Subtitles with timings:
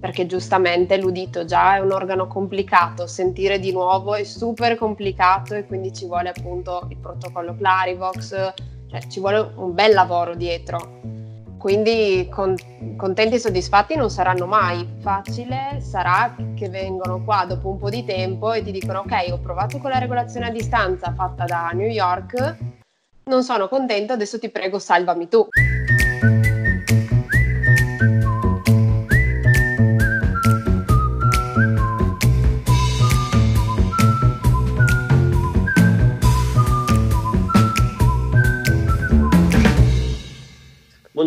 [0.00, 5.66] perché giustamente l'udito già è un organo complicato, sentire di nuovo è super complicato e
[5.66, 8.54] quindi ci vuole appunto il protocollo Clarivox,
[8.90, 11.26] cioè ci vuole un bel lavoro dietro.
[11.58, 12.54] Quindi con,
[12.96, 14.88] contenti e soddisfatti non saranno mai.
[15.00, 19.38] Facile sarà che vengono qua dopo un po' di tempo e ti dicono ok, ho
[19.40, 22.56] provato con la regolazione a distanza fatta da New York,
[23.24, 25.46] non sono contento, adesso ti prego salvami tu.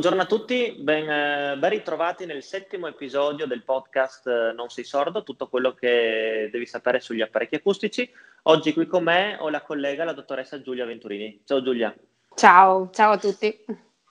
[0.02, 4.84] Buongiorno a tutti, ben, eh, ben, ritrovati nel settimo episodio del podcast eh, Non sei
[4.84, 8.12] sordo, tutto quello che devi sapere sugli apparecchi acustici.
[8.46, 11.44] Oggi qui con me ho la collega, la dottoressa Giulia Venturini.
[11.46, 11.96] Ciao Giulia.
[12.34, 13.64] Ciao, ciao a tutti.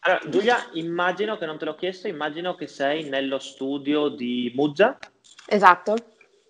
[0.03, 4.97] Allora, Giulia, immagino che non te l'ho chiesto, immagino che sei nello studio di Muggia.
[5.45, 5.97] Esatto.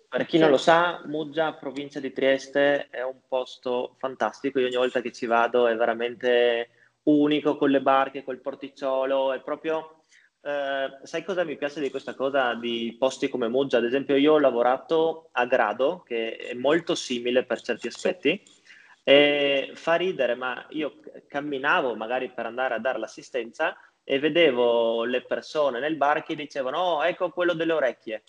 [0.07, 4.59] Per chi non lo sa, Muggia, provincia di Trieste, è un posto fantastico.
[4.59, 6.69] Io ogni volta che ci vado è veramente
[7.03, 10.03] unico con le barche, col porticciolo, è proprio...
[10.43, 13.77] Eh, sai cosa mi piace di questa cosa di posti come Muggia?
[13.77, 18.41] Ad esempio io ho lavorato a Grado, che è molto simile per certi aspetti,
[19.03, 25.21] e fa ridere, ma io camminavo magari per andare a dare l'assistenza e vedevo le
[25.21, 28.23] persone nel bar che dicevano oh, ecco quello delle orecchie.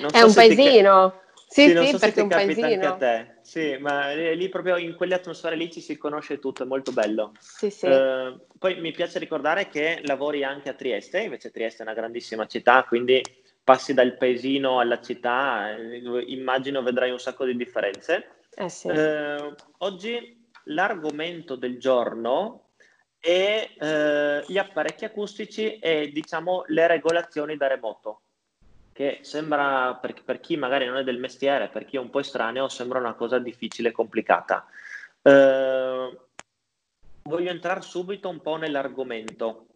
[0.00, 1.10] Non è so un paesino.
[1.10, 1.27] Ti...
[1.50, 2.66] Sì, sì, sì so perché è un paesino.
[2.66, 3.36] Anche a te.
[3.40, 7.32] Sì, ma lì proprio in quelle atmosfere lì ci si conosce tutto, è molto bello.
[7.38, 7.86] Sì, sì.
[7.86, 12.46] Uh, poi mi piace ricordare che lavori anche a Trieste, invece Trieste è una grandissima
[12.46, 13.22] città, quindi
[13.64, 18.28] passi dal paesino alla città, eh, immagino vedrai un sacco di differenze.
[18.54, 18.88] Eh sì.
[18.88, 22.72] uh, oggi l'argomento del giorno
[23.18, 28.20] è uh, gli apparecchi acustici e diciamo le regolazioni da remoto
[28.98, 32.18] che sembra, per, per, chi magari non è del mestiere, per chi è un po'
[32.18, 34.66] estraneo, sembra una cosa difficile e complicata.
[35.22, 36.18] Eh,
[37.22, 39.66] voglio entrare subito un po' nell'argomento.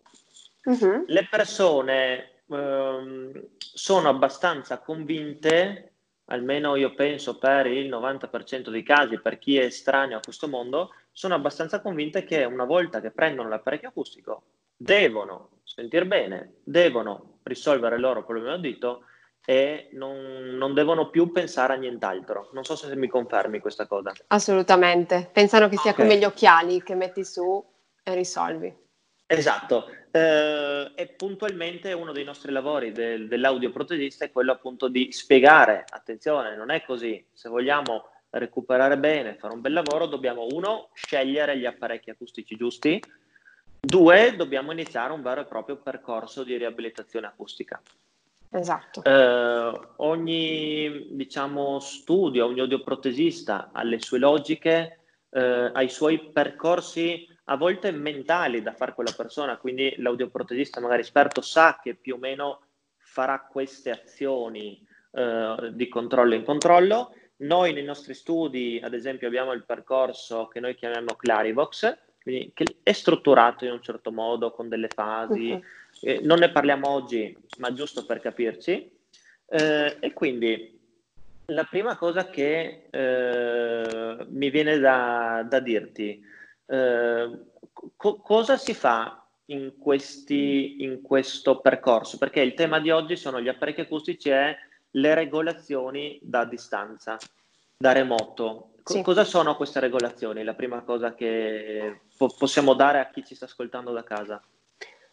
[0.64, 1.04] Uh-huh.
[1.06, 5.92] Le persone eh, sono abbastanza convinte,
[6.24, 10.94] almeno io penso per il 90% dei casi, per chi è estraneo a questo mondo,
[11.12, 14.42] sono abbastanza convinte che una volta che prendono l'apparecchio acustico
[14.76, 19.04] devono sentire bene, devono risolvere il loro problema udito
[19.44, 22.50] e non, non, devono più pensare a nient'altro.
[22.52, 24.12] Non so se mi confermi questa cosa.
[24.28, 26.04] Assolutamente, pensano che sia okay.
[26.04, 27.64] come gli occhiali che metti su
[28.02, 28.80] e risolvi.
[29.26, 35.84] Esatto, eh, e puntualmente uno dei nostri lavori del, dell'audioprotesista è quello appunto di spiegare,
[35.88, 41.56] attenzione, non è così, se vogliamo recuperare bene, fare un bel lavoro, dobbiamo uno, scegliere
[41.56, 43.02] gli apparecchi acustici giusti,
[43.80, 47.80] due, dobbiamo iniziare un vero e proprio percorso di riabilitazione acustica.
[48.54, 49.02] Esatto.
[49.02, 54.98] Eh, ogni diciamo, studio, ogni audioprotesista ha le sue logiche,
[55.30, 60.80] eh, ha i suoi percorsi a volte mentali da fare con la persona, quindi l'audioprotesista
[60.80, 62.60] magari esperto sa che più o meno
[62.98, 67.14] farà queste azioni eh, di controllo in controllo.
[67.36, 72.64] Noi nei nostri studi, ad esempio, abbiamo il percorso che noi chiamiamo Clarivox, quindi che
[72.82, 75.52] è strutturato in un certo modo con delle fasi.
[75.52, 75.62] Uh-huh
[76.02, 78.90] eh, non ne parliamo oggi, ma giusto per capirci.
[79.46, 80.80] Eh, e quindi
[81.46, 86.20] la prima cosa che eh, mi viene da, da dirti,
[86.66, 87.40] eh,
[87.96, 92.18] co- cosa si fa in, questi, in questo percorso?
[92.18, 94.56] Perché il tema di oggi sono gli apparecchi acustici e
[94.90, 97.16] le regolazioni da distanza,
[97.76, 98.70] da remoto.
[98.82, 99.02] Co- sì.
[99.02, 100.42] Cosa sono queste regolazioni?
[100.42, 104.42] La prima cosa che po- possiamo dare a chi ci sta ascoltando da casa.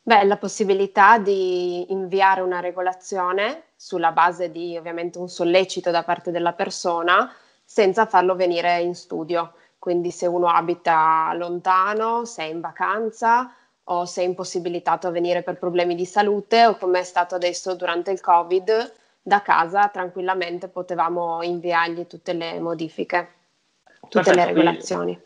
[0.01, 6.31] Beh, la possibilità di inviare una regolazione sulla base di ovviamente un sollecito da parte
[6.31, 7.31] della persona
[7.63, 9.53] senza farlo venire in studio.
[9.77, 13.53] Quindi se uno abita lontano, se è in vacanza
[13.85, 17.75] o se è impossibilitato a venire per problemi di salute o come è stato adesso
[17.75, 23.29] durante il Covid, da casa tranquillamente potevamo inviargli tutte le modifiche,
[24.01, 25.21] tutte Perfetto, le regolazioni.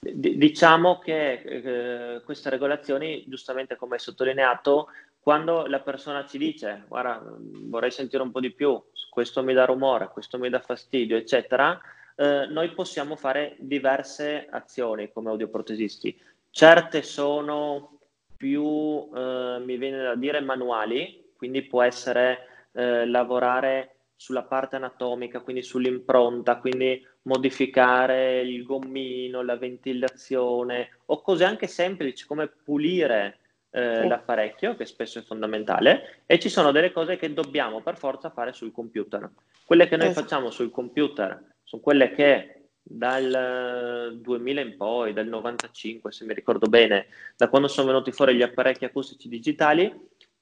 [0.00, 7.20] Diciamo che eh, queste regolazioni, giustamente come hai sottolineato, quando la persona ci dice guarda
[7.64, 8.80] vorrei sentire un po' di più,
[9.10, 11.78] questo mi dà rumore, questo mi dà fastidio, eccetera,
[12.14, 16.16] eh, noi possiamo fare diverse azioni come audioprotesisti.
[16.50, 17.98] Certe sono
[18.36, 25.40] più, eh, mi viene da dire, manuali, quindi può essere eh, lavorare sulla parte anatomica,
[25.40, 33.38] quindi sull'impronta, quindi modificare il gommino, la ventilazione o cose anche semplici come pulire
[33.70, 34.08] eh, sì.
[34.08, 38.52] l'apparecchio, che spesso è fondamentale, e ci sono delle cose che dobbiamo per forza fare
[38.52, 39.30] sul computer.
[39.64, 40.22] Quelle che noi esatto.
[40.22, 46.66] facciamo sul computer sono quelle che dal 2000 in poi, dal 95 se mi ricordo
[46.68, 49.92] bene, da quando sono venuti fuori gli apparecchi acustici digitali,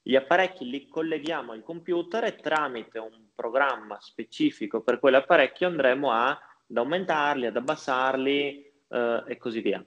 [0.00, 6.38] gli apparecchi li colleghiamo al computer e tramite un programma specifico per quell'apparecchio andremo a,
[6.68, 9.84] ad aumentarli, ad abbassarli eh, e così via.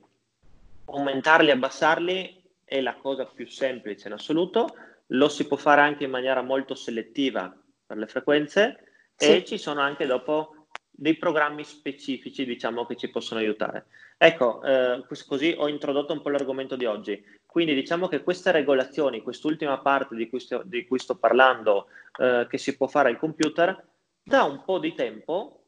[0.85, 4.75] Aumentarli e abbassarli è la cosa più semplice in assoluto,
[5.07, 7.55] lo si può fare anche in maniera molto selettiva
[7.85, 8.83] per le frequenze
[9.15, 9.37] sì.
[9.37, 13.85] e ci sono anche dopo dei programmi specifici, diciamo, che ci possono aiutare.
[14.17, 17.23] Ecco, eh, così ho introdotto un po' l'argomento di oggi.
[17.45, 21.87] Quindi diciamo che queste regolazioni, quest'ultima parte di cui sto, di cui sto parlando,
[22.19, 23.87] eh, che si può fare al computer,
[24.21, 25.58] da un po' di tempo,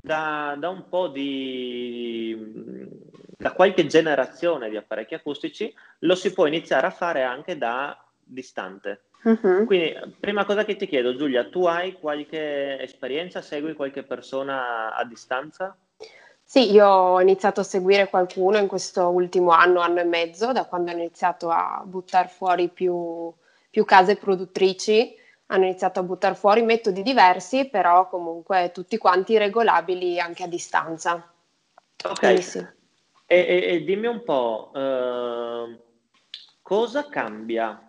[0.00, 2.86] da, da un po' di...
[3.36, 9.02] da qualche generazione di apparecchi acustici, lo si può iniziare a fare anche da distante.
[9.22, 9.64] Uh-huh.
[9.64, 15.04] Quindi, prima cosa che ti chiedo, Giulia, tu hai qualche esperienza, segui qualche persona a
[15.04, 15.76] distanza?
[16.42, 20.64] Sì, io ho iniziato a seguire qualcuno in questo ultimo anno, anno e mezzo, da
[20.64, 23.30] quando ho iniziato a buttare fuori più,
[23.68, 25.14] più case produttrici,
[25.50, 31.32] hanno iniziato a buttare fuori metodi diversi, però comunque tutti quanti regolabili anche a distanza.
[32.04, 32.42] Ok.
[32.42, 32.58] Sì.
[33.26, 35.78] E, e, e, dimmi un po', uh,
[36.62, 37.82] cosa cambia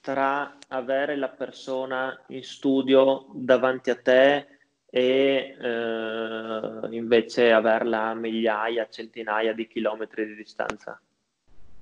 [0.00, 4.46] tra avere la persona in studio davanti a te
[4.92, 11.00] e eh, invece averla a migliaia, centinaia di chilometri di distanza?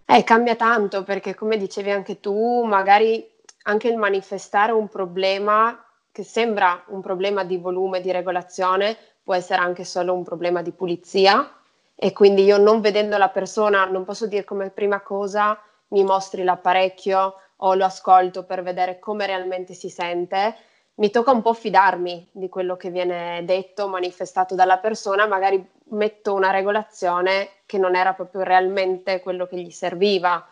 [0.04, 3.26] Eh, cambia tanto perché come dicevi anche tu, magari
[3.68, 9.60] anche il manifestare un problema che sembra un problema di volume, di regolazione, può essere
[9.60, 11.52] anche solo un problema di pulizia.
[11.94, 16.44] E quindi io non vedendo la persona non posso dire come prima cosa mi mostri
[16.44, 20.56] l'apparecchio o lo ascolto per vedere come realmente si sente,
[20.94, 26.34] mi tocca un po' fidarmi di quello che viene detto, manifestato dalla persona, magari metto
[26.34, 30.44] una regolazione che non era proprio realmente quello che gli serviva.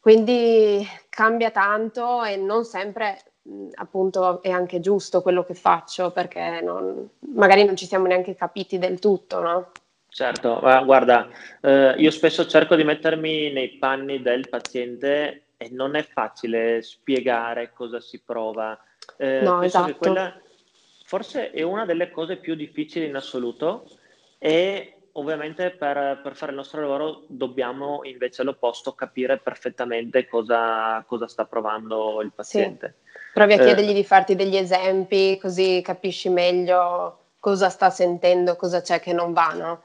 [0.00, 3.18] Quindi cambia tanto e non sempre
[3.74, 8.78] appunto è anche giusto quello che faccio perché non, magari non ci siamo neanche capiti
[8.78, 9.72] del tutto, no?
[10.08, 11.28] Certo, guarda,
[11.60, 17.72] eh, io spesso cerco di mettermi nei panni del paziente e non è facile spiegare
[17.72, 18.78] cosa si prova.
[19.16, 19.94] Eh, no, esatto.
[19.96, 20.34] quella
[21.04, 23.84] forse è una delle cose più difficili in assoluto
[24.38, 31.26] e ovviamente per, per, fare il nostro lavoro dobbiamo invece all'opposto capire perfettamente cosa, cosa
[31.26, 32.96] sta provando il paziente.
[33.02, 33.08] Sì.
[33.34, 38.82] Provi a eh, chiedergli di farti degli esempi così capisci meglio cosa sta sentendo, cosa
[38.82, 39.82] c'è che non va, no?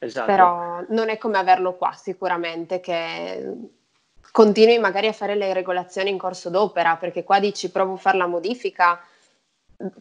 [0.00, 0.26] Esatto.
[0.26, 3.52] Però non è come averlo qua sicuramente, che
[4.30, 8.18] continui magari a fare le regolazioni in corso d'opera, perché qua dici provo a fare
[8.18, 9.00] la modifica,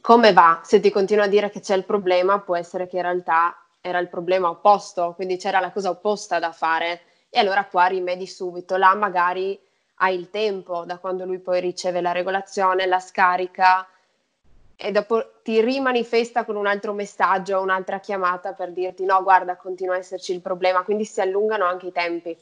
[0.01, 0.61] come va?
[0.63, 3.99] Se ti continua a dire che c'è il problema, può essere che in realtà era
[3.99, 8.75] il problema opposto, quindi c'era la cosa opposta da fare e allora qua rimedi subito.
[8.77, 9.59] Là magari
[9.95, 13.87] hai il tempo da quando lui poi riceve la regolazione, la scarica
[14.75, 19.95] e dopo ti rimanifesta con un altro messaggio, un'altra chiamata per dirti no, guarda, continua
[19.95, 22.37] a esserci il problema, quindi si allungano anche i tempi.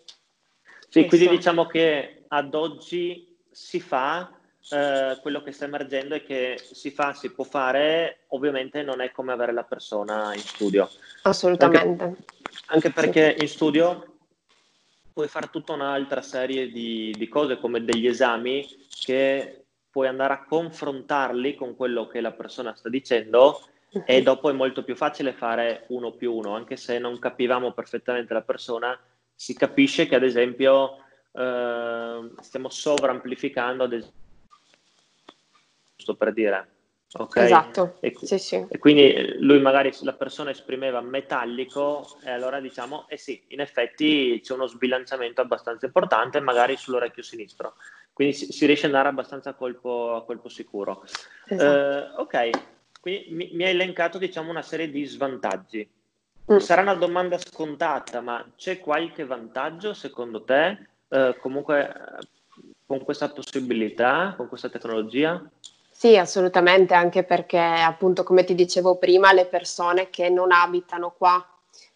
[0.89, 4.29] Sì, quindi diciamo che ad oggi si fa
[4.69, 9.11] eh, quello che sta emergendo è che si fa, si può fare, ovviamente non è
[9.11, 10.89] come avere la persona in studio.
[11.23, 12.03] Assolutamente.
[12.03, 12.23] Anche,
[12.67, 13.43] anche perché sì.
[13.43, 14.15] in studio
[15.13, 20.43] puoi fare tutta un'altra serie di, di, cose come degli esami che puoi andare a
[20.43, 23.61] confrontarli con quello che la persona sta dicendo
[24.05, 28.33] e dopo è molto più facile fare uno più uno, anche se non capivamo perfettamente
[28.33, 28.99] la persona
[29.33, 30.97] si capisce che ad esempio
[31.31, 34.23] eh, stiamo sovraamplificando, ad esempio,
[36.05, 36.69] giusto per dire.
[37.17, 37.45] Okay?
[37.45, 37.97] Esatto.
[38.01, 38.65] E, sì, sì.
[38.69, 44.39] e, quindi lui magari la persona esprimeva metallico e allora diciamo, eh sì, in effetti
[44.43, 47.75] c'è uno sbilanciamento abbastanza importante magari sull'orecchio sinistro.
[48.13, 51.03] Quindi si, si riesce ad andare abbastanza a colpo, a colpo sicuro.
[51.47, 51.63] Esatto.
[51.63, 52.49] Eh, ok,
[53.01, 55.89] quindi mi, mi hai elencato diciamo una serie di svantaggi.
[56.51, 56.57] Mm.
[56.57, 60.77] Sarà una domanda scontata, ma c'è qualche vantaggio secondo te
[61.09, 61.91] eh, comunque
[62.85, 65.41] con questa possibilità, con questa tecnologia?
[66.05, 71.43] Sì, assolutamente, anche perché appunto come ti dicevo prima, le persone che non abitano qua,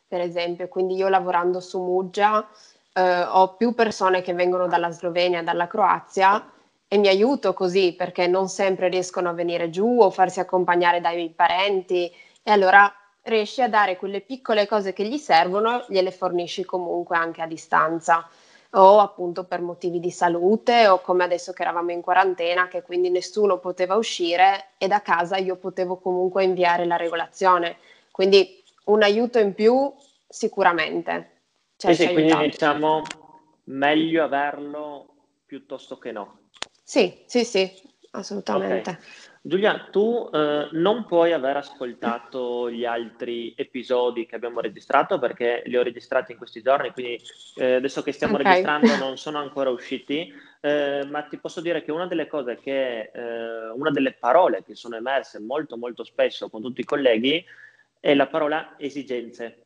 [0.08, 2.50] per esempio, quindi io lavorando su Muggia
[2.94, 6.44] eh, ho più persone che vengono dalla Slovenia, dalla Croazia
[6.88, 11.30] e mi aiuto così perché non sempre riescono a venire giù o farsi accompagnare dai
[11.30, 12.12] parenti
[12.42, 12.92] e allora
[13.26, 18.28] riesci a dare quelle piccole cose che gli servono, gliele fornisci comunque anche a distanza.
[18.72, 23.10] O appunto per motivi di salute o come adesso che eravamo in quarantena che quindi
[23.10, 27.78] nessuno poteva uscire e da casa io potevo comunque inviare la regolazione.
[28.12, 29.92] Quindi un aiuto in più
[30.28, 31.38] sicuramente.
[31.78, 33.02] Cioè, sì, sì quindi diciamo
[33.66, 35.08] meglio averlo
[35.46, 36.40] piuttosto che no.
[36.84, 37.72] Sì, sì, sì,
[38.12, 38.90] assolutamente.
[38.90, 39.04] Okay.
[39.42, 45.78] Giulia, tu eh, non puoi aver ascoltato gli altri episodi che abbiamo registrato perché li
[45.78, 47.20] ho registrati in questi giorni, quindi
[47.56, 48.46] eh, adesso che stiamo okay.
[48.46, 53.12] registrando non sono ancora usciti, eh, ma ti posso dire che una delle cose che,
[53.14, 57.44] eh, una delle parole che sono emerse molto molto spesso con tutti i colleghi
[58.00, 59.64] è la parola esigenze,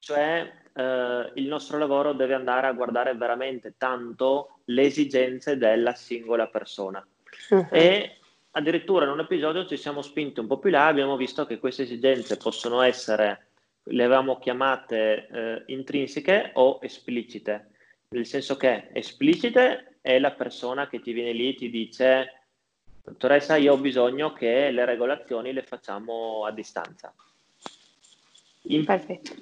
[0.00, 6.48] cioè eh, il nostro lavoro deve andare a guardare veramente tanto le esigenze della singola
[6.48, 7.06] persona.
[7.50, 7.66] Uh-huh.
[7.70, 8.18] E
[8.52, 11.82] addirittura in un episodio ci siamo spinti un po' più là, abbiamo visto che queste
[11.82, 13.48] esigenze possono essere,
[13.84, 17.70] le avevamo chiamate eh, intrinseche o esplicite,
[18.08, 22.44] nel senso che esplicite è la persona che ti viene lì e ti dice,
[23.04, 27.12] dottoressa, io ho bisogno che le regolazioni le facciamo a distanza.
[28.68, 28.84] In,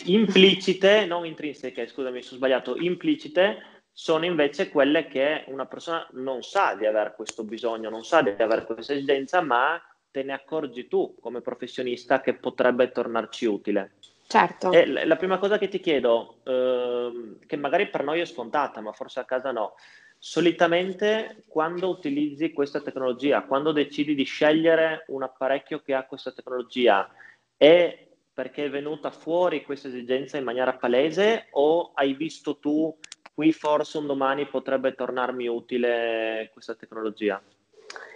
[0.05, 6.75] implicite, non intrinseche, scusami, sono sbagliato, implicite sono invece quelle che una persona non sa
[6.75, 11.15] di avere questo bisogno, non sa di avere questa esigenza, ma te ne accorgi tu
[11.21, 13.93] come professionista che potrebbe tornarci utile.
[14.27, 14.73] Certo.
[14.73, 18.91] E la prima cosa che ti chiedo, eh, che magari per noi è scontata, ma
[18.91, 19.75] forse a casa no,
[20.19, 27.09] solitamente quando utilizzi questa tecnologia, quando decidi di scegliere un apparecchio che ha questa tecnologia,
[27.57, 32.93] è perché è venuta fuori questa esigenza in maniera palese o hai visto tu
[33.35, 37.41] qui forse un domani potrebbe tornarmi utile questa tecnologia?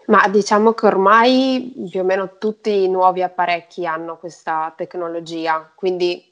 [0.06, 6.24] Ma diciamo che ormai più o meno tutti i nuovi apparecchi hanno questa tecnologia, quindi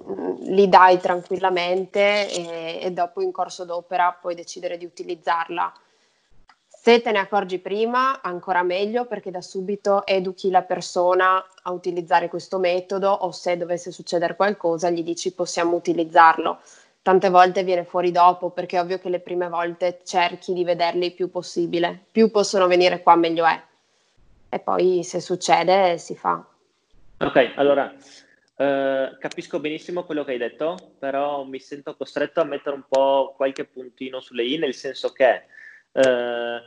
[0.00, 5.72] mm, li dai tranquillamente e, e dopo in corso d'opera puoi decidere di utilizzarla.
[6.68, 12.28] Se te ne accorgi prima, ancora meglio perché da subito educhi la persona a utilizzare
[12.28, 16.60] questo metodo o se dovesse succedere qualcosa gli dici possiamo utilizzarlo
[17.02, 21.06] tante volte viene fuori dopo perché è ovvio che le prime volte cerchi di vederli
[21.06, 23.62] il più possibile, più possono venire qua meglio è.
[24.50, 26.44] E poi se succede si fa.
[27.18, 27.92] Ok, allora
[28.56, 33.34] eh, capisco benissimo quello che hai detto, però mi sento costretto a mettere un po'
[33.36, 35.44] qualche puntino sulle i, nel senso che
[35.92, 36.60] eh,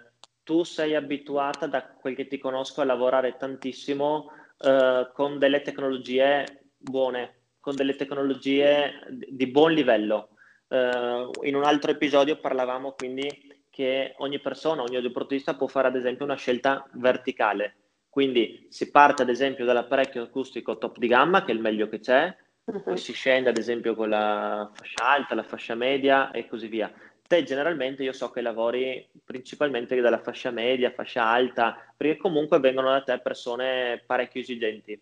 [0.44, 6.64] tu sei abituata, da quel che ti conosco, a lavorare tantissimo eh, con delle tecnologie
[6.78, 10.30] buone, con delle tecnologie di buon livello.
[10.68, 13.28] Uh, in un altro episodio parlavamo quindi
[13.70, 17.76] che ogni persona, ogni audioprotista può fare ad esempio una scelta verticale.
[18.10, 22.00] Quindi si parte ad esempio dall'apparecchio acustico top di gamma, che è il meglio che
[22.00, 22.84] c'è, uh-huh.
[22.84, 26.92] poi si scende ad esempio con la fascia alta, la fascia media e così via.
[27.26, 32.90] Te generalmente io so che lavori principalmente dalla fascia media, fascia alta, perché comunque vengono
[32.90, 35.02] da te persone parecchio esigenti.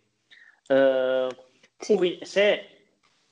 [0.68, 1.28] Uh,
[1.80, 1.96] sì.
[1.96, 2.80] Quindi, se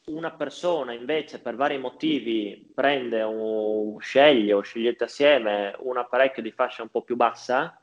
[0.05, 6.51] una persona invece per vari motivi prende o sceglie o scegliete assieme un apparecchio di
[6.51, 7.77] fascia un po' più bassa,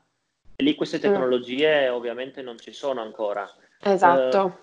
[0.57, 1.01] lì queste mm.
[1.01, 1.93] tecnologie mm.
[1.93, 3.47] ovviamente non ci sono ancora.
[3.79, 4.39] Esatto.
[4.39, 4.53] Uh,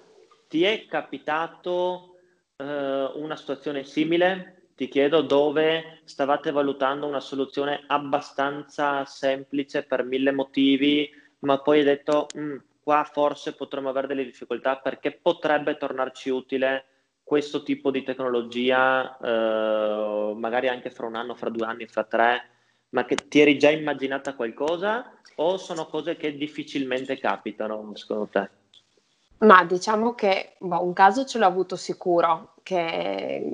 [0.48, 2.16] ti è capitato
[2.56, 4.70] uh, una situazione simile?
[4.74, 11.08] Ti chiedo dove stavate valutando una soluzione abbastanza semplice per mille motivi,
[11.40, 16.86] ma poi hai detto mm, qua forse potremmo avere delle difficoltà perché potrebbe tornarci utile
[17.22, 22.48] questo tipo di tecnologia, eh, magari anche fra un anno, fra due anni, fra tre,
[22.90, 28.50] ma che ti eri già immaginata qualcosa o sono cose che difficilmente capitano secondo te?
[29.38, 33.50] Ma diciamo che boh, un caso ce l'ho avuto sicuro, che,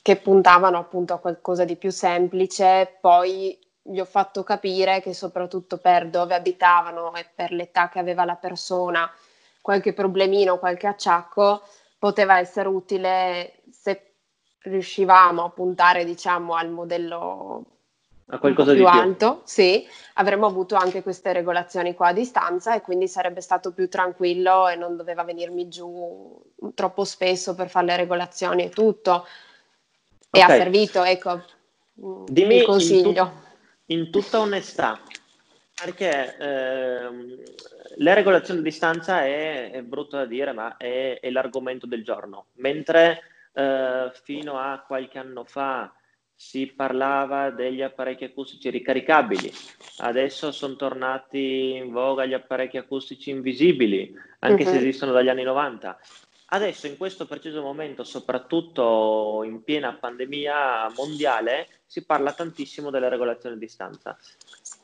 [0.00, 5.78] che puntavano appunto a qualcosa di più semplice, poi gli ho fatto capire che soprattutto
[5.78, 9.10] per dove abitavano e per l'età che aveva la persona,
[9.60, 11.62] qualche problemino, qualche acciacco
[11.98, 14.14] poteva essere utile se
[14.60, 17.64] riuscivamo a puntare, diciamo, al modello
[18.26, 22.80] a qualcosa più, più alto, sì, avremmo avuto anche queste regolazioni qua a distanza e
[22.80, 26.40] quindi sarebbe stato più tranquillo e non doveva venirmi giù
[26.74, 29.26] troppo spesso per fare le regolazioni e tutto.
[30.30, 30.42] E okay.
[30.42, 31.42] ha servito, ecco,
[31.94, 33.50] Dimmi il consiglio
[33.86, 35.00] in tutta onestà,
[35.74, 37.42] perché ehm,
[37.98, 42.46] la regolazione a distanza è, è, brutto da dire, ma è, è l'argomento del giorno.
[42.54, 43.22] Mentre
[43.52, 45.92] eh, fino a qualche anno fa
[46.34, 49.52] si parlava degli apparecchi acustici ricaricabili,
[49.98, 54.68] adesso sono tornati in voga gli apparecchi acustici invisibili, anche uh-huh.
[54.68, 54.80] se mhm.
[54.80, 55.98] esistono dagli anni 90.
[56.46, 63.56] Adesso, in questo preciso momento, soprattutto in piena pandemia mondiale, si parla tantissimo delle regolazioni
[63.56, 64.16] a distanza.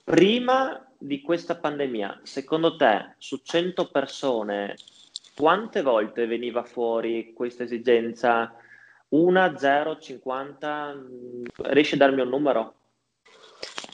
[0.04, 4.76] Prima di questa pandemia, secondo te, su 100 persone,
[5.34, 8.54] quante volte veniva fuori questa esigenza?
[9.08, 10.96] Una, zero, 50?
[11.62, 12.74] Riesci a darmi un numero?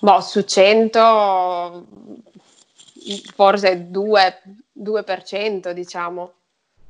[0.00, 1.86] Boh, su 100
[3.32, 4.42] forse 2,
[4.72, 6.32] 2% diciamo.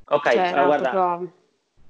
[0.06, 1.32] Ok, cioè, guarda, proprio...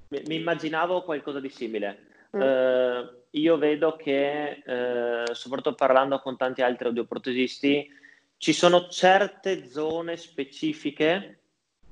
[0.08, 2.06] mi, mi, immaginavo qualcosa di simile.
[2.36, 2.40] Mm.
[2.40, 7.88] Uh, io vedo che, uh, soprattutto parlando con tanti altri audioprotesisti,
[8.36, 11.38] ci sono certe zone specifiche,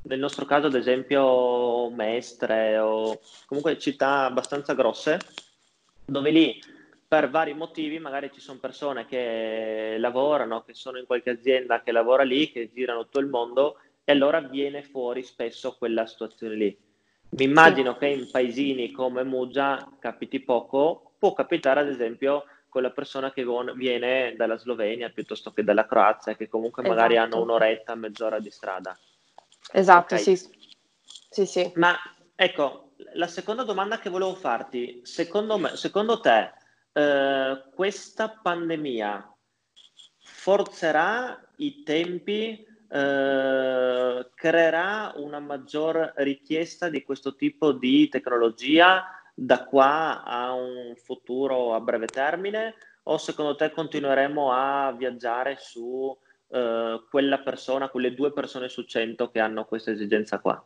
[0.02, 5.18] nel nostro caso ad esempio Mestre o comunque città abbastanza grosse,
[6.04, 6.60] dove lì
[7.06, 11.92] per vari motivi magari ci sono persone che lavorano, che sono in qualche azienda che
[11.92, 16.76] lavora lì, che girano tutto il mondo e allora viene fuori spesso quella situazione lì.
[17.30, 22.90] Mi immagino che in paesini come Muggia capiti poco, può capitare ad esempio con la
[22.90, 26.96] persona che viene dalla Slovenia piuttosto che dalla Croazia, che comunque esatto.
[26.96, 28.98] magari hanno un'oretta, mezz'ora di strada.
[29.70, 30.36] Esatto, okay.
[30.36, 30.48] sì.
[31.30, 31.72] sì, sì.
[31.76, 31.96] Ma
[32.34, 36.54] ecco, la seconda domanda che volevo farti, secondo, me, secondo te,
[36.92, 39.32] eh, questa pandemia
[40.24, 50.22] forzerà i tempi, eh, creerà una maggior richiesta di questo tipo di tecnologia da qua
[50.22, 56.16] a un futuro a breve termine o secondo te continueremo a viaggiare su
[56.48, 60.62] eh, quella persona, quelle due persone su cento che hanno questa esigenza qua?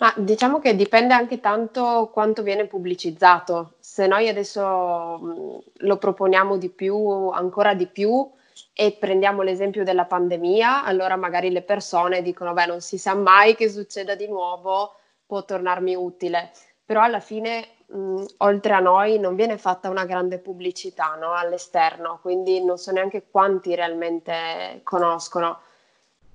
[0.00, 3.74] Ma diciamo che dipende anche tanto quanto viene pubblicizzato.
[3.78, 8.28] Se noi adesso lo proponiamo di più, ancora di più,
[8.72, 13.54] e prendiamo l'esempio della pandemia, allora magari le persone dicono, beh, non si sa mai
[13.54, 14.94] che succeda di nuovo,
[15.26, 16.52] può tornarmi utile.
[16.88, 21.34] Però alla fine, mh, oltre a noi, non viene fatta una grande pubblicità no?
[21.34, 25.60] all'esterno, quindi non so neanche quanti realmente conoscono.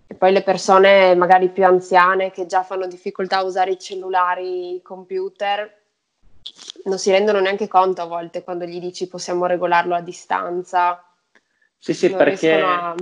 [0.05, 4.75] E poi le persone magari più anziane che già fanno difficoltà a usare i cellulari,
[4.75, 5.81] i computer,
[6.83, 11.03] non si rendono neanche conto a volte quando gli dici possiamo regolarlo a distanza.
[11.79, 12.93] Sì, sì, perché a...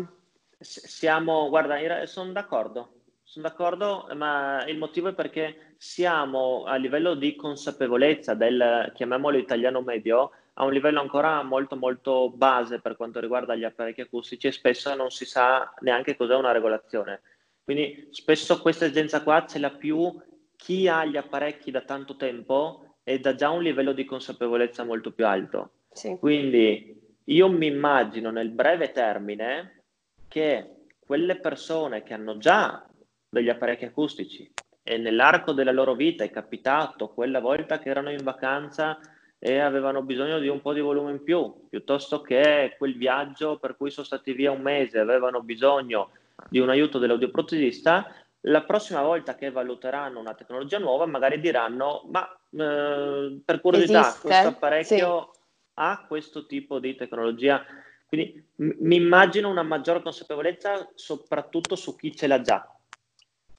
[0.58, 3.01] siamo, guarda, sono d'accordo,
[3.32, 9.80] sono d'accordo, ma il motivo è perché siamo a livello di consapevolezza del, chiamiamolo italiano
[9.80, 14.52] medio, a un livello ancora molto molto base per quanto riguarda gli apparecchi acustici e
[14.52, 17.22] spesso non si sa neanche cos'è una regolazione.
[17.64, 20.14] Quindi spesso questa esigenza qua ce l'ha più
[20.58, 25.14] chi ha gli apparecchi da tanto tempo e da già un livello di consapevolezza molto
[25.14, 25.72] più alto.
[25.90, 26.18] Sì.
[26.20, 29.84] Quindi io mi immagino nel breve termine
[30.28, 32.86] che quelle persone che hanno già
[33.32, 34.52] degli apparecchi acustici
[34.84, 39.00] e nell'arco della loro vita è capitato quella volta che erano in vacanza
[39.40, 43.78] e avevano bisogno di un po' di volume in più, piuttosto che quel viaggio per
[43.78, 46.12] cui sono stati via un mese, avevano bisogno
[46.50, 52.28] di un aiuto dell'audioprotesista, la prossima volta che valuteranno una tecnologia nuova magari diranno ma
[52.28, 54.28] eh, per curiosità Esiste?
[54.28, 55.40] questo apparecchio sì.
[55.76, 57.64] ha questo tipo di tecnologia
[58.08, 62.81] quindi mi immagino una maggiore consapevolezza soprattutto su chi ce l'ha già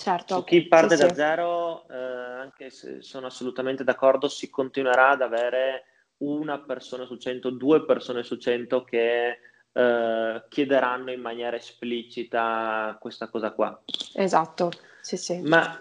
[0.02, 0.34] Certo.
[0.34, 1.14] Su chi parte sì, da sì.
[1.14, 5.84] zero, eh, anche se sono assolutamente d'accordo, si continuerà ad avere
[6.18, 9.38] una persona su cento, due persone su cento che
[9.72, 13.80] eh, chiederanno in maniera esplicita questa cosa qua.
[14.14, 15.40] Esatto, sì, sì.
[15.40, 15.78] Ma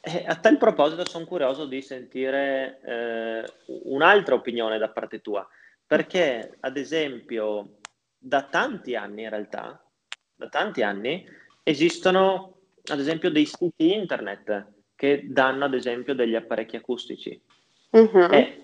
[0.00, 3.52] eh, a tal proposito sono curioso di sentire eh,
[3.84, 5.46] un'altra opinione da parte tua,
[5.86, 7.76] perché ad esempio
[8.16, 9.78] da tanti anni in realtà,
[10.34, 11.28] da tanti anni,
[11.62, 17.40] esistono ad esempio dei siti internet che danno ad esempio degli apparecchi acustici.
[17.90, 18.28] Uh-huh.
[18.30, 18.62] E,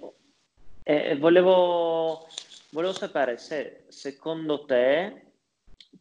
[0.82, 2.26] e volevo,
[2.70, 5.26] volevo, sapere se secondo te,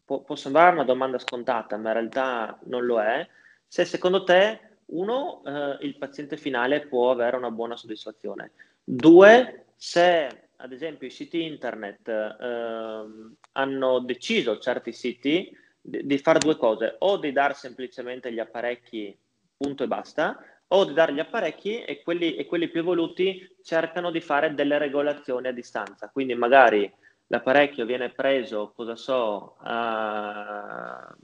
[0.05, 3.27] può, può, sembrare una domanda scontata, ma in realtà non lo è,
[3.67, 8.51] se secondo te, uno, eh, il paziente finale può avere una buona soddisfazione,
[8.83, 13.05] due, se ad esempio i siti internet eh,
[13.51, 15.55] hanno deciso certi siti
[15.87, 19.17] di, fare due cose, o di dare semplicemente gli apparecchi
[19.55, 24.11] punto e basta, o di dare gli apparecchi e quelli, e quelli più evoluti cercano
[24.11, 26.09] di fare delle regolazioni a distanza.
[26.09, 26.91] Quindi magari
[27.27, 31.15] l'apparecchio viene preso, cosa so, a,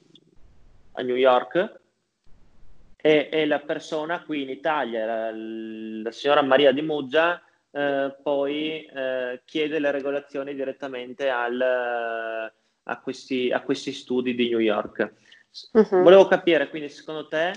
[0.93, 1.81] a New York
[2.95, 8.85] e, e, la persona qui in Italia, la, la signora Maria di Muggia, eh, poi
[8.85, 12.51] eh, chiede le regolazioni direttamente al
[12.83, 15.13] a questi, a questi studi di New York.
[15.71, 16.01] Uh-huh.
[16.01, 17.53] Volevo capire, quindi secondo te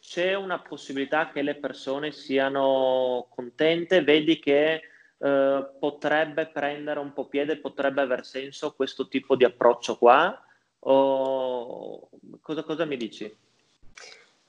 [0.00, 4.02] c'è una possibilità che le persone siano contente?
[4.02, 4.82] Vedi che
[5.16, 10.38] eh, potrebbe prendere un po' piede, potrebbe aver senso questo tipo di approccio qua?
[10.80, 12.10] O
[12.42, 13.34] cosa, cosa mi dici?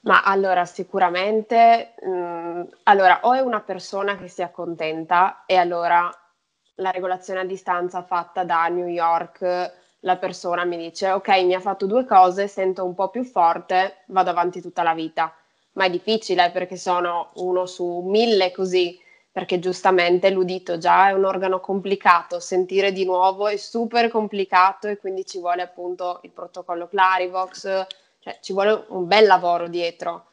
[0.02, 6.10] Ma allora, sicuramente, mh, mm, allora, o è una persona che si accontenta e allora
[6.76, 11.60] la regolazione a distanza fatta da New York, la persona mi dice, ok, mi ha
[11.60, 15.34] fatto due cose, sento un po' più forte, vado avanti tutta la vita.
[15.74, 21.26] Ma è difficile perché sono uno su mille così perché giustamente l'udito già è un
[21.26, 26.88] organo complicato, sentire di nuovo è super complicato e quindi ci vuole appunto il protocollo
[26.88, 27.62] Clarivox,
[28.20, 30.28] cioè ci vuole un bel lavoro dietro.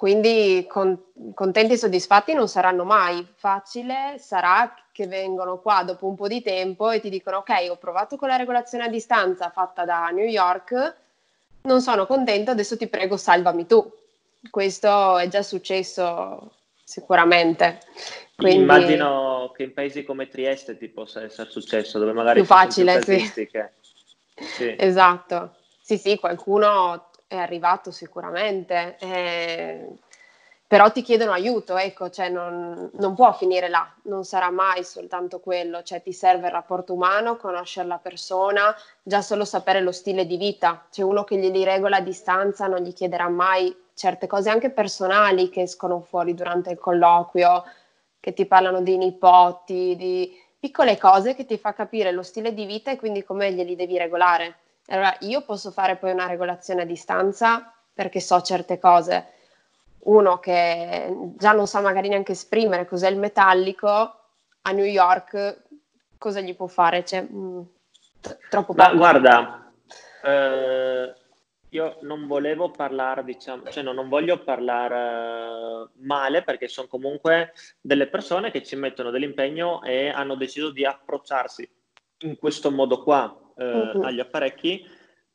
[0.00, 0.98] Quindi con,
[1.34, 3.22] contenti e soddisfatti non saranno mai.
[3.34, 7.76] Facile sarà che vengono qua dopo un po' di tempo e ti dicono ok, ho
[7.76, 10.96] provato con la regolazione a distanza fatta da New York,
[11.64, 13.92] non sono contento, adesso ti prego salvami tu.
[14.48, 16.50] Questo è già successo
[16.82, 17.80] sicuramente.
[18.36, 18.62] Quindi...
[18.62, 23.18] Immagino che in paesi come Trieste ti possa essere successo, dove magari più facile, più
[23.18, 23.46] sì.
[24.34, 24.74] sì.
[24.78, 25.56] Esatto.
[25.82, 29.86] Sì, sì, qualcuno è arrivato sicuramente, eh,
[30.66, 35.38] però ti chiedono aiuto, ecco, cioè non, non, può finire là, non sarà mai soltanto
[35.38, 40.26] quello, cioè ti serve il rapporto umano, conoscere la persona, già solo sapere lo stile
[40.26, 44.50] di vita, c'è uno che glieli regola a distanza, non gli chiederà mai certe cose
[44.50, 47.62] anche personali che escono fuori durante il colloquio,
[48.18, 52.66] che ti parlano di nipoti, di piccole cose che ti fa capire lo stile di
[52.66, 54.56] vita e quindi come glieli devi regolare.
[54.90, 59.32] Allora io posso fare poi una regolazione a distanza perché so certe cose.
[60.04, 63.88] Uno che già non sa magari neanche esprimere cos'è il metallico,
[64.62, 65.62] a New York
[66.20, 67.04] cosa gli può fare?
[67.04, 67.60] Cioè, mh, mm,
[68.20, 68.88] t- troppo poco.
[68.88, 69.72] Ma guarda,
[70.22, 71.14] eh,
[71.70, 77.52] io non volevo parlare, diciamo, cioè no, non voglio parlare uh, male perché sono comunque
[77.80, 81.68] delle persone che ci mettono dell'impegno e hanno deciso di approcciarsi
[82.22, 84.02] in questo modo qua uh, uh-huh.
[84.02, 84.84] agli apparecchi.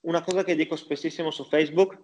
[0.02, 1.98] Una cosa che dico spessissimo su Facebook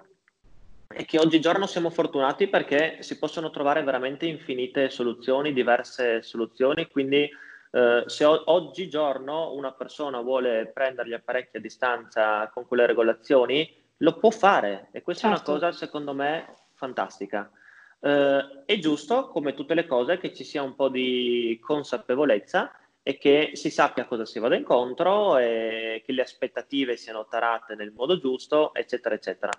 [0.87, 7.29] è che oggigiorno siamo fortunati perché si possono trovare veramente infinite soluzioni, diverse soluzioni, quindi
[7.71, 13.73] Uh, se o- oggigiorno una persona vuole prendere gli apparecchi a distanza con quelle regolazioni,
[13.99, 15.51] lo può fare e questa certo.
[15.51, 15.67] è una certo.
[15.67, 17.49] cosa secondo me fantastica.
[17.99, 23.17] Uh, è giusto, come tutte le cose, che ci sia un po' di consapevolezza e
[23.17, 28.19] che si sappia cosa si vada incontro e che le aspettative siano tarate nel modo
[28.19, 29.51] giusto, eccetera, eccetera.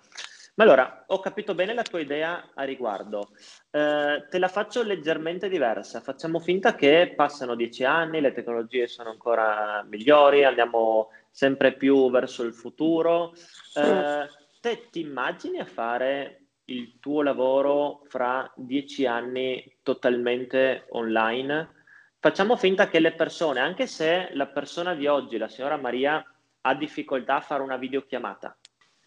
[0.55, 3.31] Ma allora, ho capito bene la tua idea a riguardo.
[3.71, 5.99] Uh, te la faccio leggermente diversa.
[5.99, 12.43] Facciamo finta che passano dieci anni, le tecnologie sono ancora migliori, andiamo sempre più verso
[12.43, 13.33] il futuro.
[13.75, 14.29] Eh,
[14.61, 21.82] te ti immagini a fare il tuo lavoro fra dieci anni totalmente online?
[22.23, 26.25] Facciamo finta che le persone, anche se la persona di oggi, la signora Maria,
[26.61, 28.55] ha difficoltà a fare una videochiamata,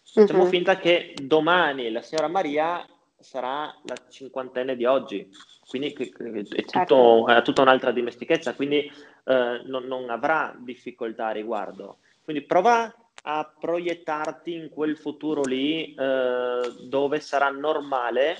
[0.03, 0.49] facciamo uh-huh.
[0.49, 2.85] finta che domani la signora Maria
[3.17, 5.27] sarà la cinquantenne di oggi,
[5.67, 7.27] quindi è, tutto, certo.
[7.27, 11.97] è tutta un'altra dimestichezza, quindi eh, non, non, avrà difficoltà a riguardo.
[12.23, 18.37] Quindi prova a proiettarti in quel futuro lì eh, dove sarà normale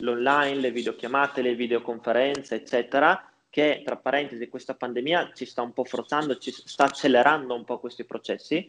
[0.00, 5.86] l'online, le videochiamate, le videoconferenze, eccetera, che tra parentesi questa pandemia ci sta un po'
[5.86, 8.68] forzando, ci sta accelerando un po' questi processi.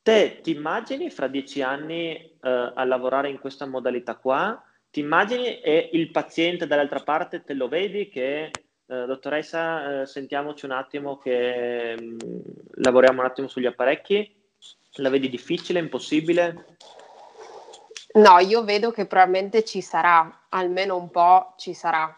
[0.00, 4.64] Te ti immagini fra dieci anni eh, a lavorare in questa modalità qua?
[4.88, 8.50] Ti immagini e il paziente dall'altra parte te lo vedi che eh,
[8.86, 12.40] dottoressa, eh, sentiamoci un attimo che mh, mm,
[12.76, 14.42] lavoriamo un attimo sugli apparecchi.
[14.92, 16.76] La vedi difficile, impossibile?
[18.14, 22.16] No, io vedo che probabilmente ci sarà, almeno un po' ci sarà.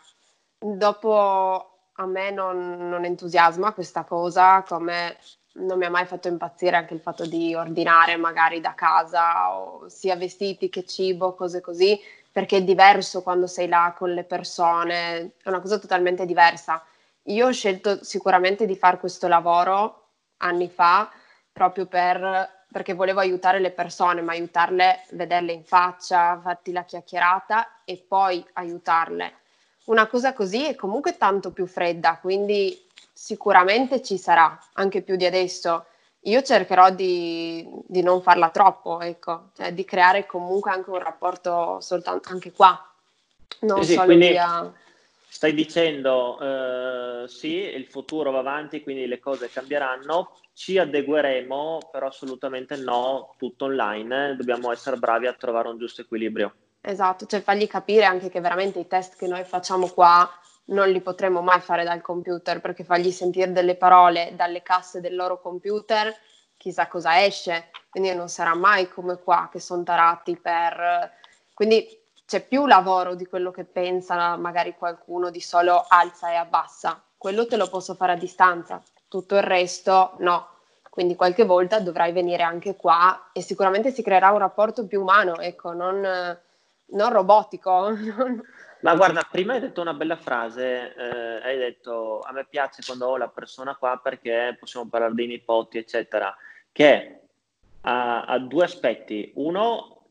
[0.57, 5.17] Dopo a me non, non entusiasma questa cosa, come
[5.59, 9.89] non mi ha mai fatto impazzire anche il fatto di ordinare magari da casa, o
[9.89, 11.99] sia vestiti che cibo, cose così
[12.37, 16.85] perché è diverso quando sei là con le persone, è una cosa totalmente diversa.
[17.29, 21.11] Io ho scelto sicuramente di fare questo lavoro anni fa
[21.51, 27.85] proprio per, perché volevo aiutare le persone, ma aiutarle, vederle in faccia, farti la chiacchierata
[27.87, 29.33] e poi aiutarle.
[29.87, 35.25] Una cosa così è comunque tanto più fredda, quindi sicuramente ci sarà, anche più di
[35.25, 35.87] adesso.
[36.23, 41.81] Io cercherò di, di, non farla troppo, ecco, cioè di creare comunque anche un rapporto
[41.81, 42.93] soltanto anche qua,
[43.61, 44.73] non sì, solo via...
[45.29, 52.07] Stai dicendo eh, sì, il futuro va avanti, quindi le cose cambieranno, ci adegueremo, però
[52.07, 56.55] assolutamente no, tutto online, dobbiamo essere bravi a trovare un giusto equilibrio.
[56.89, 60.31] Esatto, cioè fargli capire anche che veramente i test che noi facciamo qua
[60.67, 65.17] non li potremo mai fare dal computer perché fargli sentire delle parole dalle casse del
[65.17, 66.15] loro computer,
[66.57, 71.11] chissà cosa esce, quindi non sarà mai come qua che sono tarati per...
[71.53, 71.89] Quindi
[72.25, 77.49] c'è più lavoro di quello che pensa magari qualcuno di solo alza e abbassa, quello
[77.49, 80.51] te lo posso fare a distanza, tutto il resto no.
[80.89, 85.41] Quindi qualche volta dovrai venire anche qua e sicuramente si creerà un rapporto più umano,
[85.41, 86.39] ecco, non,
[86.89, 87.97] non robotico.
[88.81, 93.07] Ma guarda, prima hai detto una bella frase, eh, hai detto a me piace quando
[93.07, 96.35] ho la persona qua perché possiamo parlare dei nipoti, eccetera,
[96.71, 97.21] che
[97.81, 99.33] ha, ha due aspetti.
[99.37, 100.09] Uno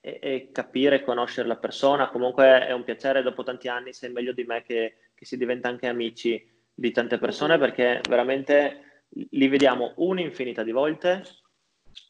[0.00, 4.32] è, è, capire conoscere la persona, comunque è un piacere dopo tanti anni, sei meglio
[4.32, 9.92] di me che, che si diventa anche amici di tante persone perché veramente li vediamo
[9.96, 11.22] un'infinità di volte,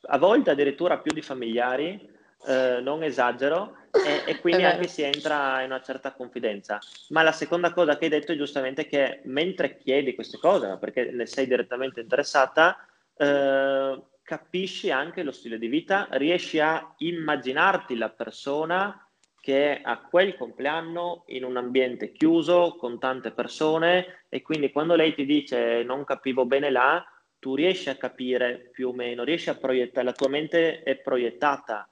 [0.08, 2.14] a volte addirittura più di familiari,
[2.46, 6.78] eh, non esagero, e, e quindi anche si entra in una certa confidenza.
[7.08, 11.10] Ma la seconda cosa che hai detto è giustamente che mentre chiedi queste cose, perché
[11.10, 12.76] ne sei direttamente interessata,
[13.16, 19.00] eh, capisci anche lo stile di vita, riesci a immaginarti la persona
[19.40, 25.14] che ha quel compleanno in un ambiente chiuso con tante persone e quindi quando lei
[25.14, 27.04] ti dice non capivo bene là,
[27.38, 31.88] tu riesci a capire più o meno, riesci a proiettare, la tua mente è proiettata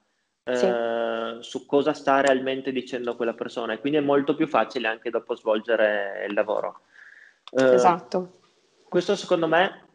[0.53, 0.67] sì.
[0.67, 5.11] Eh, su cosa sta realmente dicendo quella persona e quindi è molto più facile anche
[5.11, 6.81] dopo svolgere il lavoro.
[7.51, 8.41] Eh, esatto.
[8.89, 9.87] Questo secondo me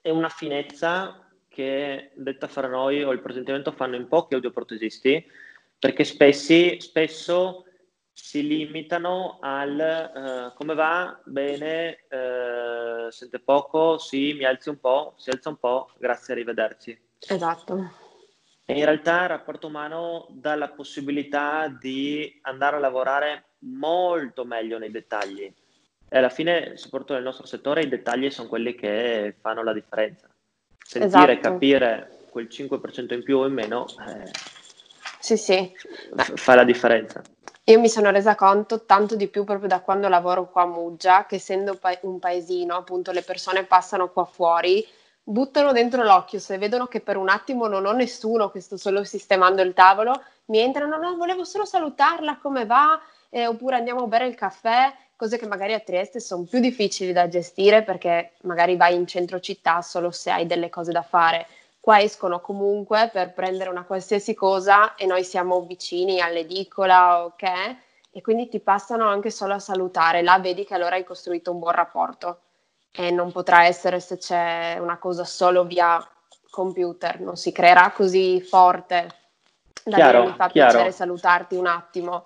[0.00, 5.24] è una finezza che detta fra noi o il presentamento fanno in pochi audioprotesisti
[5.78, 7.66] perché spessi, spesso
[8.12, 15.14] si limitano al uh, come va, bene, uh, sente poco, sì, mi alzi un po',
[15.16, 17.00] si alza un po', grazie, arrivederci.
[17.26, 18.01] Esatto.
[18.64, 24.78] E in realtà il rapporto umano dà la possibilità di andare a lavorare molto meglio
[24.78, 25.52] nei dettagli.
[26.08, 30.28] E alla fine, soprattutto nel nostro settore, i dettagli sono quelli che fanno la differenza.
[30.84, 31.48] Sentire, esatto.
[31.52, 34.30] capire quel 5% in più o in meno eh,
[35.22, 35.72] sì, sì.
[36.16, 37.22] F- fa la differenza.
[37.66, 41.26] Io mi sono resa conto tanto di più proprio da quando lavoro qua a Muggia,
[41.26, 44.84] che essendo pa- un paesino, appunto le persone passano qua fuori
[45.24, 49.04] buttano dentro l'occhio, se vedono che per un attimo non ho nessuno, che sto solo
[49.04, 53.00] sistemando il tavolo, mi entrano, no, volevo solo salutarla, come va?
[53.30, 57.12] Eh, oppure andiamo a bere il caffè, cose che magari a Trieste sono più difficili
[57.12, 61.46] da gestire perché magari vai in centro città solo se hai delle cose da fare.
[61.80, 67.76] Qua escono comunque per prendere una qualsiasi cosa e noi siamo vicini all'edicola, ok?
[68.10, 70.22] E quindi ti passano anche solo a salutare.
[70.22, 72.40] Là vedi che allora hai costruito un buon rapporto
[72.92, 76.06] e non potrà essere se c'è una cosa solo via
[76.50, 79.08] computer, non si creerà così forte
[79.84, 80.70] da chiaro, mi fa chiaro.
[80.72, 82.24] piacere salutarti un attimo.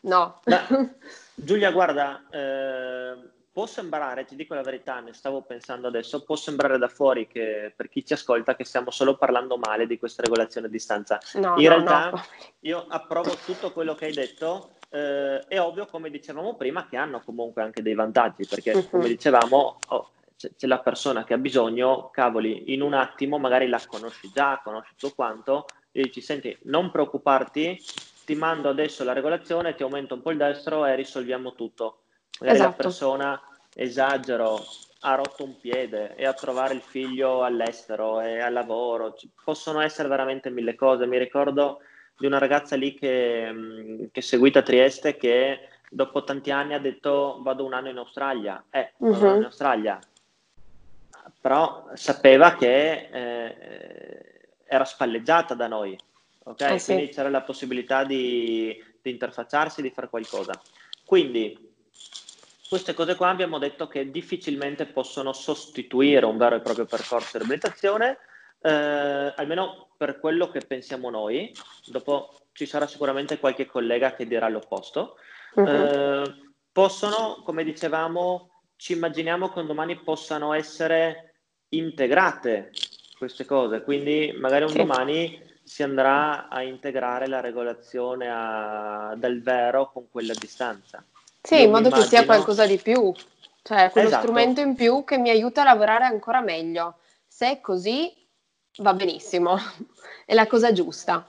[0.00, 0.40] No.
[0.44, 0.66] Da,
[1.34, 3.16] Giulia, guarda, eh,
[3.52, 7.72] può sembrare, ti dico la verità, ne stavo pensando adesso, può sembrare da fuori che
[7.74, 11.18] per chi ci ascolta che stiamo solo parlando male di questa regolazione a distanza.
[11.34, 12.22] No, In no, realtà no.
[12.60, 17.20] io approvo tutto quello che hai detto eh, è ovvio, come dicevamo prima, che hanno
[17.20, 18.88] comunque anche dei vantaggi, perché uh-huh.
[18.88, 23.68] come dicevamo, oh, c'è, c'è, la persona che ha bisogno, cavoli, in un attimo magari
[23.68, 27.78] la conosci già, conosci tutto quanto, e dici, senti, non preoccuparti,
[28.24, 32.02] ti mando adesso la regolazione, ti aumento un po' il destro e risolviamo tutto.
[32.40, 32.76] Magari esatto.
[32.76, 33.42] la persona,
[33.74, 34.62] esagero,
[35.00, 40.08] ha rotto un piede, è a trovare il figlio all'estero, è al lavoro, possono essere
[40.08, 41.06] veramente mille cose.
[41.06, 41.80] Mi ricordo
[42.18, 46.80] di una ragazza lì che, mm, che seguita a Trieste che dopo tanti anni ha
[46.80, 48.62] detto vado un anno in Australia.
[48.70, 49.14] Eh, uh-huh.
[49.14, 49.44] in mhm.
[49.44, 49.98] Australia.
[51.40, 55.96] Però sapeva che eh, era spalleggiata da noi,
[56.44, 56.60] ok?
[56.60, 57.12] Eh, Quindi sì.
[57.12, 60.60] c'era la possibilità di, di interfacciarsi, di fare qualcosa.
[61.04, 61.56] Quindi
[62.68, 67.44] queste cose qua abbiamo detto che difficilmente possono sostituire un vero e proprio percorso di
[67.44, 68.18] riabilitazione,
[68.60, 71.52] eh, almeno per quello che pensiamo noi,
[71.86, 75.16] dopo ci sarà sicuramente qualche collega che dirà l'opposto,
[75.54, 75.66] uh-huh.
[75.66, 76.34] eh,
[76.72, 81.34] possono, come dicevamo, ci immaginiamo che un domani possano essere
[81.70, 82.72] integrate
[83.18, 84.76] queste cose, quindi magari un sì.
[84.76, 91.04] domani si andrà a integrare la regolazione a, dal vero con quella a distanza.
[91.42, 92.08] Sì, Io in modo immagino...
[92.08, 93.12] che sia qualcosa di più,
[93.62, 94.22] cioè quello esatto.
[94.22, 96.98] strumento in più che mi aiuta a lavorare ancora meglio.
[97.26, 98.12] Se è così,
[98.76, 99.56] va benissimo,
[100.24, 101.26] è la cosa giusta.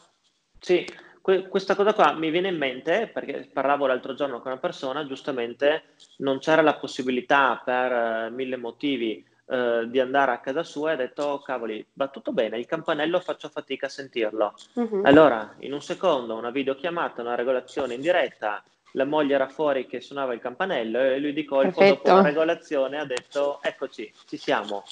[0.59, 0.85] Sì,
[1.21, 5.05] que- questa cosa qua mi viene in mente perché parlavo l'altro giorno con una persona,
[5.05, 10.91] giustamente non c'era la possibilità per uh, mille motivi uh, di andare a casa sua
[10.91, 14.53] e ha detto, oh, cavoli, va tutto bene, il campanello faccio fatica a sentirlo.
[14.73, 15.01] Uh-huh.
[15.05, 20.01] Allora, in un secondo, una videochiamata, una regolazione in diretta, la moglie era fuori che
[20.01, 22.01] suonava il campanello e lui di colpo Perfetto.
[22.03, 24.83] dopo la regolazione ha detto eccoci, ci siamo.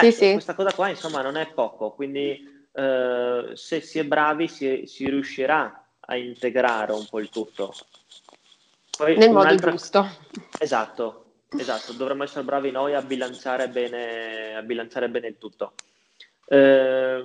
[0.00, 0.32] Sì, ecco, sì.
[0.32, 5.08] Questa cosa qua insomma non è poco, quindi eh, se si è bravi si, si,
[5.08, 7.74] riuscirà a integrare un po' il tutto.
[8.96, 10.06] Poi Nel modo giusto.
[10.58, 11.24] Esatto,
[11.58, 15.72] esatto, dovremmo essere bravi noi a bilanciare bene, a bilanciare bene il tutto.
[16.48, 17.24] Eh,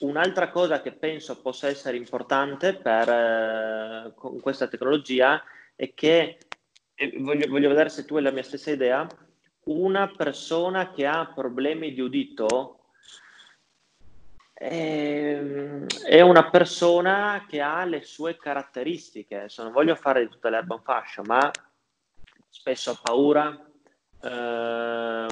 [0.00, 5.42] un'altra cosa che penso possa essere importante per, eh, con questa tecnologia
[5.76, 6.38] è che,
[6.94, 9.06] eh, voglio, voglio, vedere se tu hai la mia stessa idea,
[9.64, 12.78] una persona che ha problemi di udito
[14.54, 19.48] eh, è una persona che ha le sue caratteristiche.
[19.48, 21.50] Se non voglio fare di tutta l'erba un fascio, ma
[22.48, 23.66] spesso ha paura,
[24.22, 25.26] eh,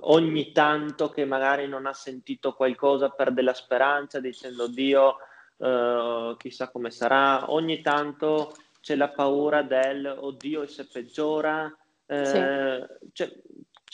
[0.00, 5.16] ogni tanto che magari non ha sentito qualcosa perde la speranza dicendo Dio
[5.56, 11.74] eh, chissà come sarà, ogni tanto c'è la paura del oddio e se peggiora,
[12.06, 13.08] eh, sì.
[13.12, 13.32] cioè,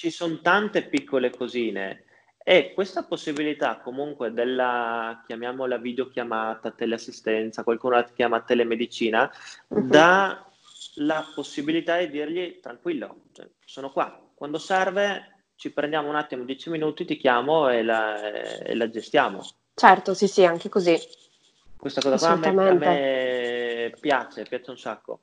[0.03, 2.07] ci sono tante piccole cosine
[2.43, 9.33] e questa possibilità comunque della, chiamiamola videochiamata, teleassistenza, qualcuno la chiama telemedicina,
[9.69, 9.87] uh-huh.
[9.87, 10.45] dà
[10.97, 16.71] la possibilità di dirgli tranquillo, cioè, sono qua, quando serve ci prendiamo un attimo, 10
[16.71, 19.41] minuti, ti chiamo e la, e la gestiamo.
[19.73, 20.99] Certo, sì, sì, anche così.
[21.77, 25.21] Questa cosa qua a me, a me piace, piace un sacco.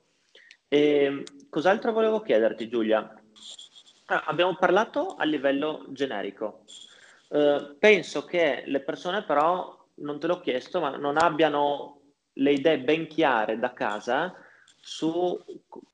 [0.68, 3.19] E, cos'altro volevo chiederti, Giulia?
[4.10, 6.64] Ah, abbiamo parlato a livello generico.
[7.28, 12.00] Uh, penso che le persone però, non te l'ho chiesto, ma non abbiano
[12.32, 14.34] le idee ben chiare da casa
[14.80, 15.40] su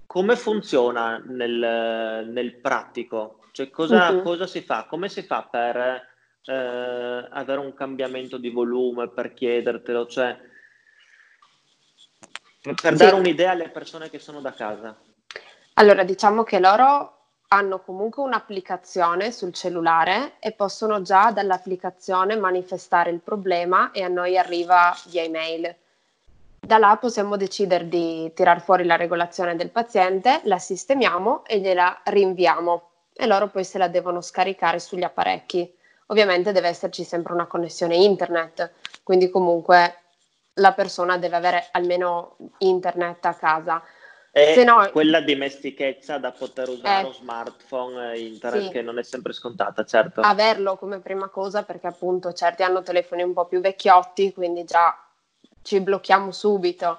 [0.07, 3.41] come funziona nel, nel pratico?
[3.53, 4.23] Cioè cosa, uh-huh.
[4.23, 4.85] cosa, si fa?
[4.85, 5.77] Come si fa per
[6.43, 10.07] eh, avere un cambiamento di volume, per chiedertelo?
[10.07, 10.39] Cioè,
[12.63, 13.19] per dare sì.
[13.19, 14.97] un'idea alle persone che sono da casa.
[15.75, 17.16] Allora, diciamo che loro
[17.49, 24.37] hanno comunque un'applicazione sul cellulare e possono già dall'applicazione manifestare il problema e a noi
[24.37, 25.75] arriva via email.
[26.59, 32.01] Da là possiamo decidere di tirar fuori la regolazione del paziente, la sistemiamo e gliela
[32.05, 35.73] rinviamo e loro poi se la devono scaricare sugli apparecchi.
[36.07, 39.99] Ovviamente deve esserci sempre una connessione internet, quindi comunque
[40.55, 43.83] la persona deve avere almeno internet a casa.
[44.39, 49.03] E no, quella dimestichezza da poter usare eh, un smartphone internet sì, che non è
[49.03, 50.21] sempre scontata, certo.
[50.21, 54.95] Averlo come prima cosa perché appunto certi hanno telefoni un po' più vecchiotti, quindi già
[55.63, 56.99] ci blocchiamo subito.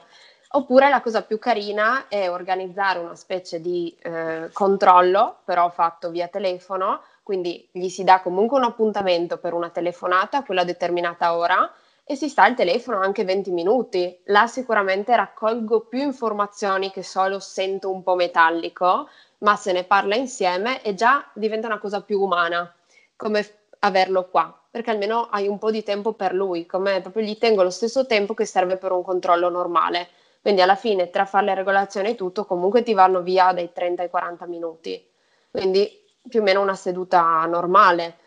[0.53, 6.29] Oppure la cosa più carina è organizzare una specie di eh, controllo, però fatto via
[6.29, 11.71] telefono, quindi gli si dà comunque un appuntamento per una telefonata a quella determinata ora
[12.07, 14.17] e si sta al telefono anche 20 minuti.
[14.25, 20.15] Là sicuramente raccolgo più informazioni che solo sento un po' metallico, ma se ne parla
[20.15, 22.73] insieme e già diventa una cosa più umana,
[23.15, 23.45] come
[23.79, 27.63] averlo qua perché almeno hai un po' di tempo per lui, come proprio gli tengo
[27.63, 30.07] lo stesso tempo che serve per un controllo normale.
[30.39, 34.03] Quindi alla fine tra fare le regolazioni e tutto comunque ti vanno via dai 30
[34.03, 35.03] ai 40 minuti.
[35.49, 38.17] Quindi più o meno una seduta normale.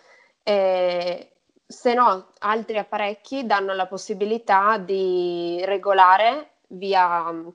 [0.43, 1.30] E
[1.71, 7.49] se no, altri apparecchi danno la possibilità di regolare via mm,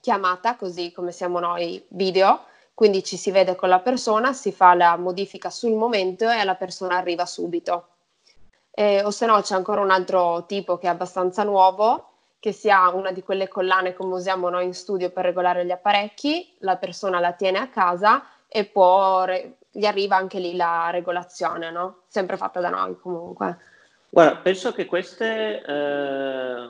[0.00, 4.72] chiamata, così come siamo noi video, quindi ci si vede con la persona, si fa
[4.72, 7.88] la modifica sul momento e la persona arriva subito.
[8.70, 12.70] Eh, o se no c'è ancora un altro tipo che è abbastanza nuovo, che si
[12.70, 16.76] ha una di quelle collane come usiamo noi in studio per regolare gli apparecchi, la
[16.76, 22.02] persona la tiene a casa e poi re- gli arriva anche lì la regolazione, no?
[22.08, 23.58] Sempre fatta da noi comunque.
[24.12, 26.68] Guarda, penso che queste, eh,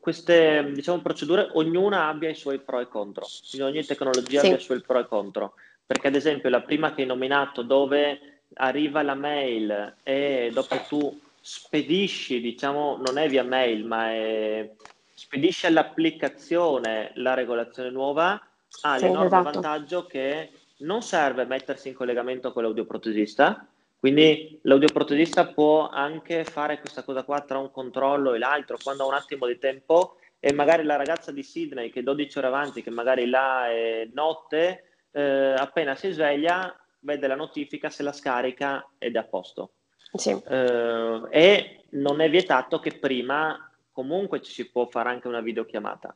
[0.00, 4.46] queste diciamo, procedure, ognuna abbia i suoi pro e contro, quindi ogni tecnologia sì.
[4.46, 8.40] abbia i suoi pro e contro, perché ad esempio la prima che hai nominato dove
[8.54, 14.70] arriva la mail e dopo tu spedisci, diciamo, non è via mail, ma è,
[15.12, 18.40] spedisci all'applicazione la regolazione nuova,
[18.80, 19.50] ha sì, l'enorme esatto.
[19.50, 23.66] vantaggio che non serve mettersi in collegamento con l'audioprotesista,
[23.98, 29.06] quindi l'audioprotesista può anche fare questa cosa qua tra un controllo e l'altro quando ha
[29.06, 32.82] un attimo di tempo e magari la ragazza di Sydney che è 12 ore avanti,
[32.82, 38.86] che magari là è notte, eh, appena si sveglia vede la notifica, se la scarica
[38.98, 39.70] ed è a posto.
[40.12, 40.30] Sì.
[40.30, 46.14] Eh, e non è vietato che prima comunque ci si può fare anche una videochiamata.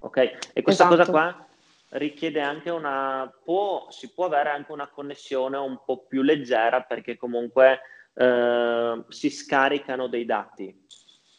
[0.00, 0.16] Ok?
[0.52, 0.96] E questa esatto.
[0.96, 1.47] cosa qua
[1.90, 7.16] richiede anche una può, si può avere anche una connessione un po' più leggera perché
[7.16, 7.80] comunque
[8.14, 10.86] eh, si scaricano dei dati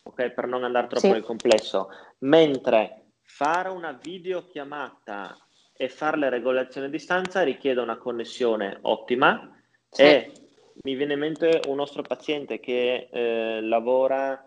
[0.04, 1.12] ok per non andare troppo sì.
[1.12, 1.90] nel complesso
[2.20, 5.38] mentre fare una videochiamata
[5.74, 9.56] e fare le regolazioni a distanza richiede una connessione ottima
[9.90, 10.02] sì.
[10.02, 10.32] e
[10.82, 14.42] mi viene in mente un nostro paziente che eh, lavora,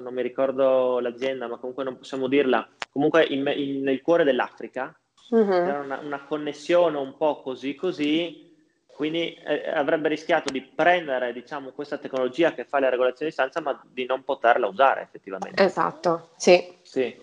[0.00, 4.94] non mi ricordo l'azienda, ma comunque non possiamo dirla, comunque in, in, nel cuore dell'Africa,
[5.32, 5.52] uh-huh.
[5.52, 8.54] era una, una, connessione un po' così così,
[8.86, 13.60] quindi eh, avrebbe rischiato di prendere diciamo, questa tecnologia che fa le regolazioni a distanza,
[13.60, 15.62] ma di non poterla usare effettivamente.
[15.62, 16.76] Esatto, sì.
[16.82, 17.14] sì.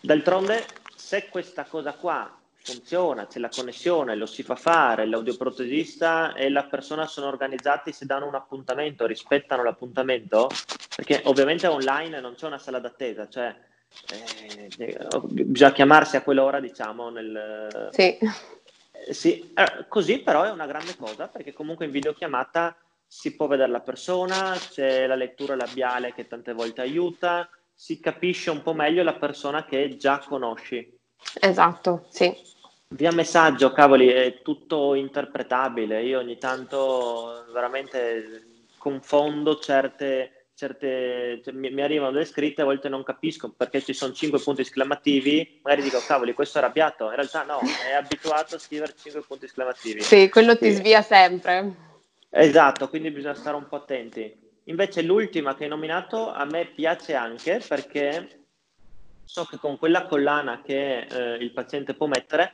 [0.00, 0.64] D'altronde,
[0.94, 6.64] se questa cosa qua funziona, c'è la connessione, lo si fa fare, l'audioprotesista e la
[6.64, 10.50] persona sono organizzati, si danno un appuntamento, rispettano l'appuntamento,
[10.94, 13.54] perché ovviamente online non c'è una sala d'attesa, cioè
[14.10, 14.68] eh,
[15.28, 17.88] bisogna chiamarsi a quell'ora, diciamo, nel...
[17.92, 18.18] Sì.
[18.18, 22.76] Eh, sì, eh, così però è una grande cosa, perché comunque in videochiamata
[23.06, 28.50] si può vedere la persona, c'è la lettura labiale che tante volte aiuta, si capisce
[28.50, 30.96] un po' meglio la persona che già conosci.
[31.40, 32.32] Esatto, sì.
[32.88, 36.02] Via messaggio, cavoli, è tutto interpretabile.
[36.02, 42.90] Io ogni tanto veramente confondo certe, certe cioè, mi, mi, arrivano delle scritte, a volte
[42.90, 47.14] non capisco perché ci sono cinque punti esclamativi, magari dico cavoli, questo è arrabbiato, in
[47.14, 50.02] realtà no, è abituato a scrivere cinque punti esclamativi.
[50.02, 51.88] Sì, quello ti svia sempre.
[52.28, 54.48] Esatto, quindi bisogna stare un po' attenti.
[54.64, 58.44] Invece l'ultima che hai nominato a me piace anche perché
[59.24, 62.52] so che con quella collana che eh, il paziente può mettere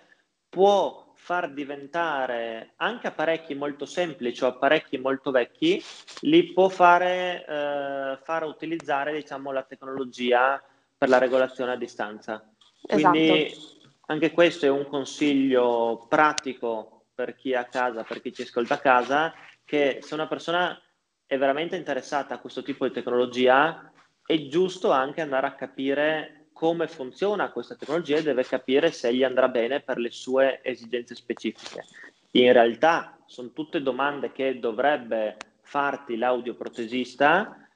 [0.48, 5.82] può far diventare anche apparecchi molto semplici o apparecchi molto vecchi,
[6.20, 10.62] li può fare, eh, far utilizzare diciamo, la tecnologia
[10.96, 12.48] per la regolazione a distanza.
[12.80, 13.88] Quindi esatto.
[14.06, 18.74] anche questo è un consiglio pratico per chi è a casa, per chi ci ascolta
[18.74, 20.80] a casa, che se una persona
[21.26, 23.90] è veramente interessata a questo tipo di tecnologia,
[24.24, 29.22] è giusto anche andare a capire come funziona questa tecnologia e deve capire se gli
[29.22, 31.84] andrà bene per le sue esigenze specifiche.
[32.30, 37.68] In realtà sono tutte domande che dovrebbe farti l'audioprotesista,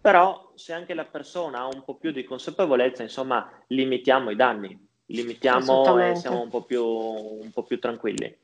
[0.00, 4.88] però se anche la persona ha un po' più di consapevolezza, insomma, limitiamo i danni,
[5.06, 8.36] limitiamo e siamo un po' più, un po più tranquilli.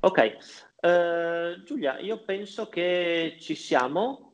[0.00, 0.36] Ok,
[0.82, 4.32] uh, Giulia, io penso che ci siamo.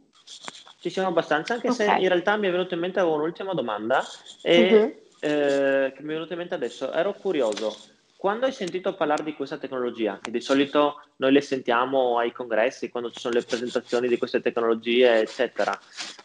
[0.79, 1.87] Ci siamo abbastanza, anche okay.
[1.87, 4.05] se in realtà mi è venuto in mente avevo un'ultima domanda
[4.43, 4.97] e, uh-huh.
[5.21, 6.93] eh, che mi è venuta in mente adesso.
[6.93, 7.75] Ero curioso,
[8.17, 12.89] quando hai sentito parlare di questa tecnologia, che di solito noi le sentiamo ai congressi,
[12.89, 15.79] quando ci sono le presentazioni di queste tecnologie, eccetera,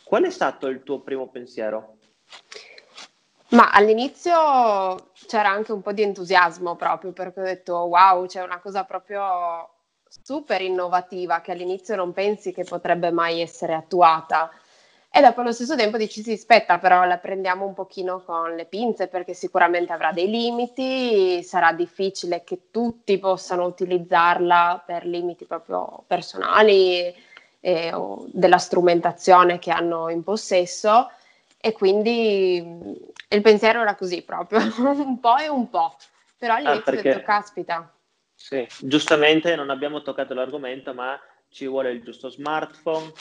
[0.04, 1.98] qual è stato il tuo primo pensiero?
[3.50, 8.60] Ma all'inizio c'era anche un po' di entusiasmo proprio perché ho detto wow, c'è una
[8.60, 9.70] cosa proprio
[10.24, 14.52] super innovativa che all'inizio non pensi che potrebbe mai essere attuata.
[15.14, 18.66] E dopo allo stesso tempo dici sì, aspetta, però la prendiamo un pochino con le
[18.66, 26.04] pinze perché sicuramente avrà dei limiti, sarà difficile che tutti possano utilizzarla per limiti proprio
[26.08, 27.14] personali
[27.60, 31.10] eh, o della strumentazione che hanno in possesso.
[31.58, 32.58] E quindi
[33.28, 35.96] il pensiero era così proprio, un po' e un po',
[36.38, 37.10] però all'inizio ah, perché...
[37.10, 37.94] ho detto caspita,
[38.42, 41.18] sì, giustamente non abbiamo toccato l'argomento, ma
[41.48, 43.12] ci vuole il giusto smartphone,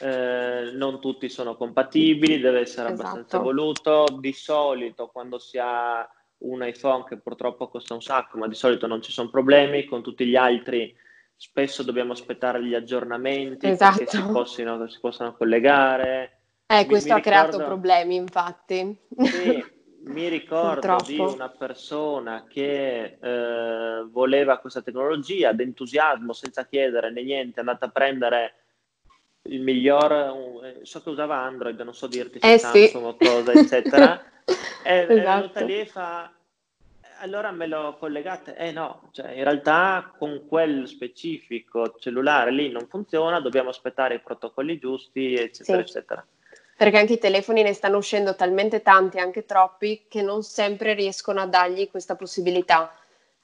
[0.00, 3.02] eh, non tutti sono compatibili, deve essere esatto.
[3.02, 4.06] abbastanza voluto.
[4.18, 6.08] Di solito quando si ha
[6.38, 10.02] un iPhone che purtroppo costa un sacco, ma di solito non ci sono problemi, con
[10.02, 10.96] tutti gli altri
[11.36, 13.98] spesso dobbiamo aspettare gli aggiornamenti esatto.
[13.98, 16.40] perché si possano, si possano collegare.
[16.66, 17.50] Eh, questo mi, mi ha ricordo...
[17.50, 18.98] creato problemi, infatti.
[19.18, 19.64] Sì,
[20.04, 21.04] mi ricordo Purtroppo.
[21.04, 27.86] di una persona che eh, voleva questa tecnologia d'entusiasmo senza chiedere né niente, è andata
[27.86, 28.54] a prendere
[29.44, 32.96] il miglior, uh, so che usava Android, non so dirti se eh, Samsung sì.
[32.96, 34.22] o cosa, eccetera.
[34.84, 35.12] e esatto.
[35.12, 36.32] è venuta lì e fa,
[37.20, 38.56] allora me lo collegate?
[38.56, 44.20] Eh no, cioè in realtà con quel specifico cellulare lì non funziona, dobbiamo aspettare i
[44.20, 45.90] protocolli giusti, eccetera, sì.
[45.90, 46.26] eccetera
[46.76, 51.40] perché anche i telefoni ne stanno uscendo talmente tanti, anche troppi, che non sempre riescono
[51.40, 52.92] a dargli questa possibilità.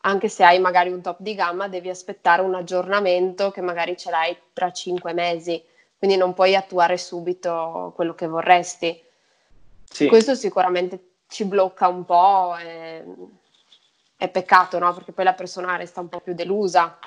[0.03, 4.11] Anche se hai magari un top di gamma, devi aspettare un aggiornamento che magari ce
[4.11, 5.63] l'hai tra cinque mesi,
[5.99, 9.01] quindi non puoi attuare subito quello che vorresti.
[9.85, 10.07] Sì.
[10.07, 13.03] Questo sicuramente ci blocca un po', è,
[14.17, 14.93] è peccato, no?
[14.95, 16.99] Perché poi la persona resta un po' più delusa.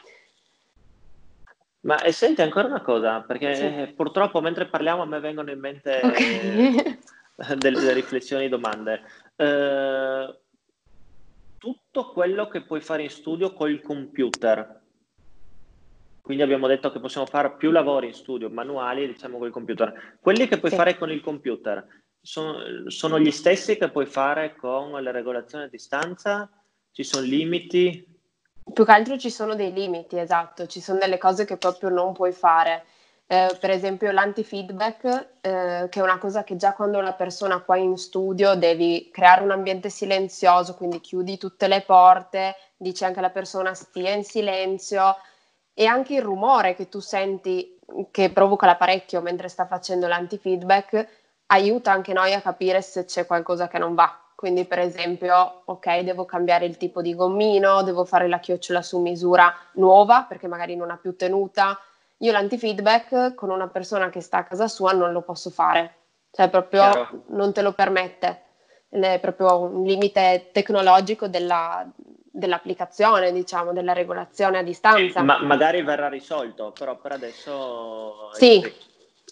[1.83, 3.93] Ma e senti ancora una cosa, perché sì.
[3.93, 6.99] Purtroppo mentre parliamo a me vengono in mente okay.
[7.57, 9.01] delle, riflessioni, domande.
[9.35, 10.39] Eh,
[11.57, 14.81] tutto quello che puoi fare in studio col computer.
[16.21, 20.17] Quindi abbiamo detto che possiamo fare più lavori in studio, manuali, diciamo col computer.
[20.21, 20.77] Quelli che puoi sì.
[20.77, 21.85] fare con il computer,
[22.21, 26.49] sono, sono gli stessi che puoi fare con le regolazioni a distanza?
[26.91, 28.12] Ci sono limiti?
[28.71, 32.13] Più che altro ci sono dei limiti, esatto, ci sono delle cose che proprio non
[32.13, 32.85] puoi fare.
[33.27, 37.77] Eh, per esempio l'antifeedback, eh, che è una cosa che già quando una persona qua
[37.77, 43.29] in studio devi creare un ambiente silenzioso, quindi chiudi tutte le porte, dici anche alla
[43.29, 45.15] persona stia in silenzio
[45.73, 47.77] e anche il rumore che tu senti
[48.11, 51.07] che provoca l'apparecchio mentre sta facendo l'antifeedback
[51.47, 54.22] aiuta anche noi a capire se c'è qualcosa che non va.
[54.43, 58.99] Quindi, per esempio, ok, devo cambiare il tipo di gommino, devo fare la chiocciola su
[58.99, 61.79] misura nuova perché magari non ha più tenuta.
[62.17, 65.95] Io l'antifeedback con una persona che sta a casa sua non lo posso fare,
[66.29, 67.23] cioè proprio Chiaro.
[67.27, 68.41] non te lo permette.
[68.89, 75.21] È proprio un limite tecnologico della, dell'applicazione, diciamo, della regolazione a distanza.
[75.21, 78.29] Ma magari verrà risolto, però per adesso...
[78.33, 78.61] Sì,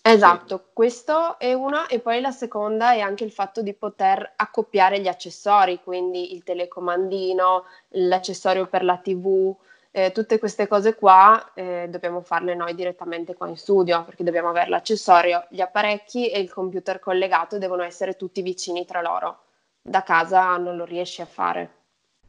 [0.04, 4.99] Esatto, questo è una e poi la seconda è anche il fatto di poter accoppiare
[4.99, 9.56] gli accessori, quindi il telecomandino, l'accessorio per la TV,
[9.91, 14.49] eh, tutte queste cose qua eh, dobbiamo farle noi direttamente qua in studio perché dobbiamo
[14.49, 19.43] avere l'accessorio, gli apparecchi e il computer collegato devono essere tutti vicini tra loro.
[19.82, 21.70] Da casa non lo riesci a fare.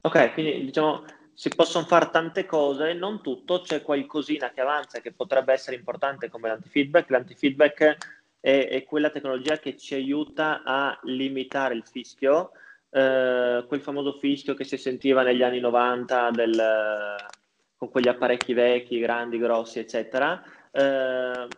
[0.02, 1.04] Ok, quindi diciamo
[1.42, 6.28] si possono fare tante cose, non tutto, c'è qualcosina che avanza che potrebbe essere importante
[6.28, 7.10] come l'antifeedback.
[7.10, 7.96] L'antifeedback
[8.38, 12.52] è, è quella tecnologia che ci aiuta a limitare il fischio,
[12.90, 17.16] eh, quel famoso fischio che si sentiva negli anni 90 del,
[17.76, 20.40] con quegli apparecchi vecchi, grandi, grossi, eccetera.
[20.70, 21.48] Eh,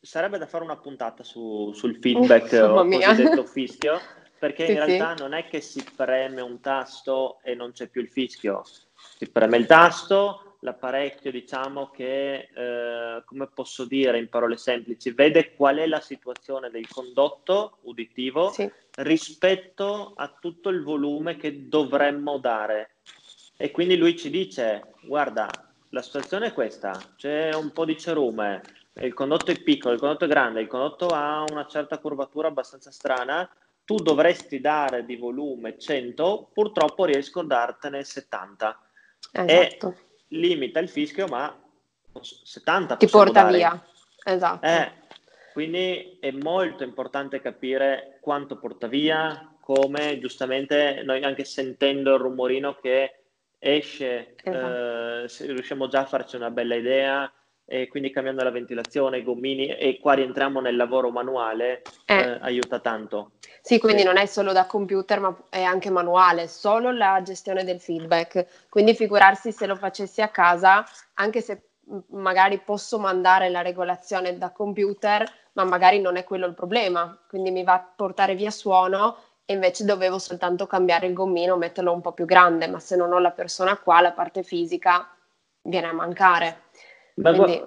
[0.00, 4.00] sarebbe da fare una puntata su, sul feedback uh, o cosiddetto fischio,
[4.36, 5.22] perché sì, in realtà sì.
[5.22, 8.64] non è che si preme un tasto e non c'è più il fischio
[9.16, 15.54] si preme il tasto, l'apparecchio diciamo che, eh, come posso dire in parole semplici, vede
[15.54, 18.70] qual è la situazione del condotto uditivo sì.
[18.96, 22.96] rispetto a tutto il volume che dovremmo dare.
[23.56, 25.48] E quindi lui ci dice, guarda,
[25.90, 28.62] la situazione è questa, c'è un po' di cerume,
[28.94, 32.90] il condotto è piccolo, il condotto è grande, il condotto ha una certa curvatura abbastanza
[32.90, 33.48] strana,
[33.84, 38.78] tu dovresti dare di volume 100, purtroppo riesco a dartene 70
[39.32, 39.96] esatto.
[40.28, 41.54] limita il fischio, ma
[42.20, 43.56] 70 ti porta dare.
[43.56, 43.86] via.
[44.24, 44.66] Esatto.
[44.66, 44.92] Eh,
[45.52, 52.76] quindi è molto importante capire quanto porta via, come giustamente noi anche sentendo il rumorino
[52.80, 53.22] che
[53.58, 55.44] esce, esatto.
[55.44, 57.32] eh, riusciamo già a farci una bella idea
[57.64, 62.16] e quindi cambiando la ventilazione, i gommini e qua rientriamo nel lavoro manuale, eh.
[62.16, 63.32] Eh, aiuta tanto.
[63.68, 67.82] Sì, quindi non è solo da computer ma è anche manuale, solo la gestione del
[67.82, 71.64] feedback, quindi figurarsi se lo facessi a casa, anche se
[72.12, 77.50] magari posso mandare la regolazione da computer, ma magari non è quello il problema, quindi
[77.50, 82.00] mi va a portare via suono e invece dovevo soltanto cambiare il gommino, metterlo un
[82.00, 85.14] po' più grande, ma se non ho la persona qua, la parte fisica
[85.60, 86.62] viene a mancare.
[87.20, 87.62] Quindi...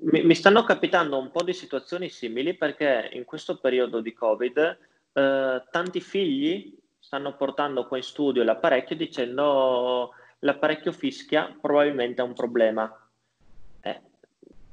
[0.00, 4.87] mi, mi, stanno capitando un po' di situazioni simili perché in questo periodo di Covid
[5.18, 12.34] eh, tanti figli stanno portando qua in studio l'apparecchio dicendo l'apparecchio fischia, probabilmente è un
[12.34, 13.08] problema.
[13.80, 14.00] Eh,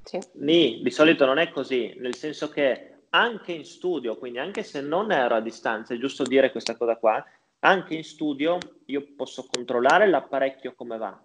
[0.03, 0.19] sì.
[0.33, 4.81] Nì, di solito non è così, nel senso che anche in studio, quindi anche se
[4.81, 7.23] non ero a distanza, è giusto dire questa cosa qua,
[7.59, 11.19] anche in studio io posso controllare l'apparecchio come va,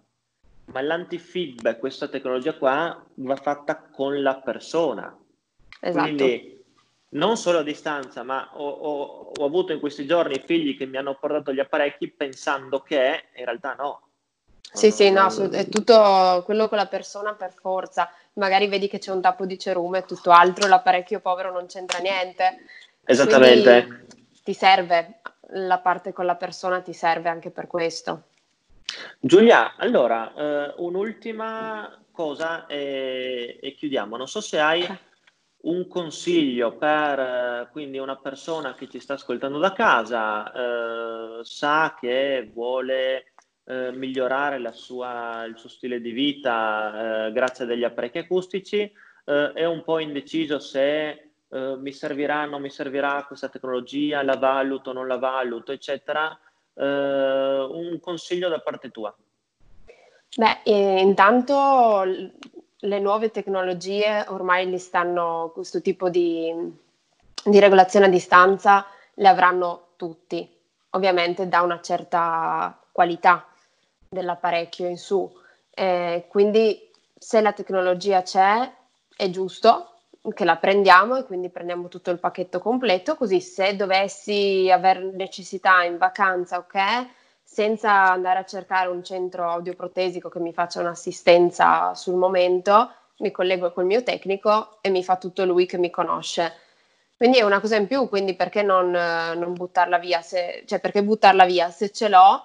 [0.65, 5.15] ma l'antifeedback, questa tecnologia qua, va fatta con la persona.
[5.81, 6.03] Esatto.
[6.03, 6.60] Quindi
[7.11, 10.97] non solo a distanza, ma ho, ho, ho, avuto in questi giorni figli che mi
[10.97, 14.01] hanno portato gli apparecchi pensando che in realtà no.
[14.73, 18.09] Sì, sì, no, è tutto quello con la persona per forza.
[18.33, 21.99] Magari vedi che c'è un tappo di cerume e tutto altro, l'apparecchio povero non c'entra
[21.99, 22.65] niente.
[23.03, 23.85] Esattamente.
[23.85, 24.05] Quindi
[24.43, 25.19] ti serve,
[25.53, 28.27] la parte con la persona ti serve anche per questo.
[29.19, 34.15] Giulia, allora, eh, un'ultima cosa e, e, chiudiamo.
[34.15, 34.87] Non so se hai
[35.63, 41.95] un consiglio per eh, quindi una persona che ci sta ascoltando da casa, eh, sa
[41.99, 43.33] che vuole
[43.65, 48.91] eh, migliorare sua, il suo stile di vita eh, grazie a degli apparecchi acustici,
[49.25, 54.93] eh, è un po' indeciso se mi servirà, non mi servirà questa tecnologia, la valuto,
[54.93, 56.39] non la valuto, eccetera
[56.73, 59.15] eh, un consiglio da parte tua?
[60.37, 62.03] Beh, eh, intanto
[62.81, 66.53] le nuove tecnologie ormai li stanno, questo tipo di,
[67.43, 70.49] di regolazione a distanza le avranno tutti,
[70.91, 73.45] ovviamente da una certa qualità
[74.09, 75.29] dell'apparecchio in su.
[75.73, 78.71] Eh, quindi se la tecnologia c'è,
[79.15, 79.87] è giusto,
[80.33, 85.83] che la prendiamo e quindi prendiamo tutto il pacchetto completo, così se dovessi aver necessità
[85.83, 87.07] in vacanza, ok,
[87.53, 93.73] senza andare a cercare un centro audioprotesico che mi faccia un'assistenza sul momento, mi collego
[93.73, 96.53] col mio tecnico e mi fa tutto lui che mi conosce.
[97.17, 100.21] Quindi è una cosa in più, quindi perché non, non buttarla via?
[100.21, 101.69] Se, cioè perché buttarla via?
[101.71, 102.41] Se ce l'ho,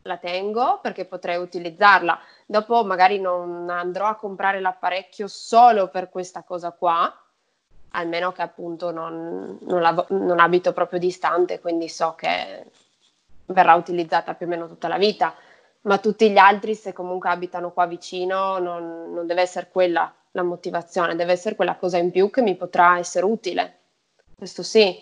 [0.00, 2.18] la tengo perché potrei utilizzarla.
[2.46, 7.14] Dopo magari non andrò a comprare l'apparecchio solo per questa cosa qua,
[7.90, 12.64] almeno che appunto non, non, la, non abito proprio distante, quindi so che
[13.48, 15.34] verrà utilizzata più o meno tutta la vita.
[15.82, 20.42] Ma tutti gli altri, se comunque abitano qua vicino, non, non deve essere quella la
[20.42, 23.78] motivazione, deve essere quella cosa in più che mi potrà essere utile.
[24.36, 24.96] Questo sì.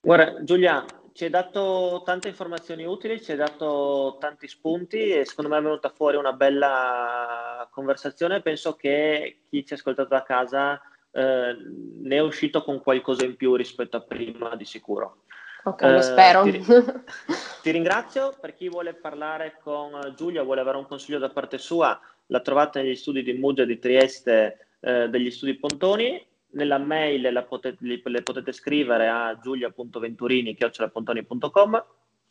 [0.00, 5.50] Guarda, Giulia, ci hai dato tante informazioni utili, ci hai dato tanti spunti e secondo
[5.50, 8.40] me è venuta fuori una bella conversazione.
[8.40, 10.80] Penso che chi ci ha ascoltato da casa
[11.10, 11.56] eh,
[12.02, 15.23] ne è uscito con qualcosa in più rispetto a prima, di sicuro.
[15.64, 16.42] Ok, lo eh, spero.
[16.42, 16.64] Ti,
[17.62, 18.36] ti, ringrazio.
[18.40, 22.82] Per chi vuole parlare con Giulia, vuole avere un consiglio da parte sua, la trovate
[22.82, 28.22] negli studi di Muggia di Trieste eh, degli studi Pontoni nella mail la potete, le
[28.22, 31.84] potete scrivere a giulia.venturini.com.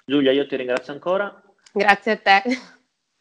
[0.05, 1.43] Giulia, io ti ringrazio ancora.
[1.71, 2.43] Grazie a te.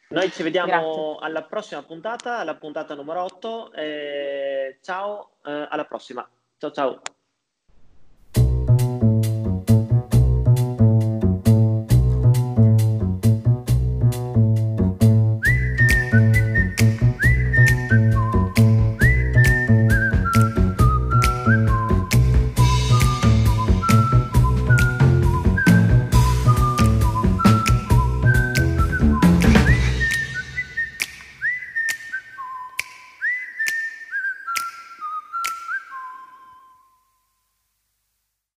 [0.08, 1.16] Noi ci vediamo Grazie.
[1.26, 3.72] alla prossima puntata, alla puntata numero 8.
[3.72, 6.28] Eh, ciao, eh, alla prossima.
[6.58, 7.00] Ciao ciao.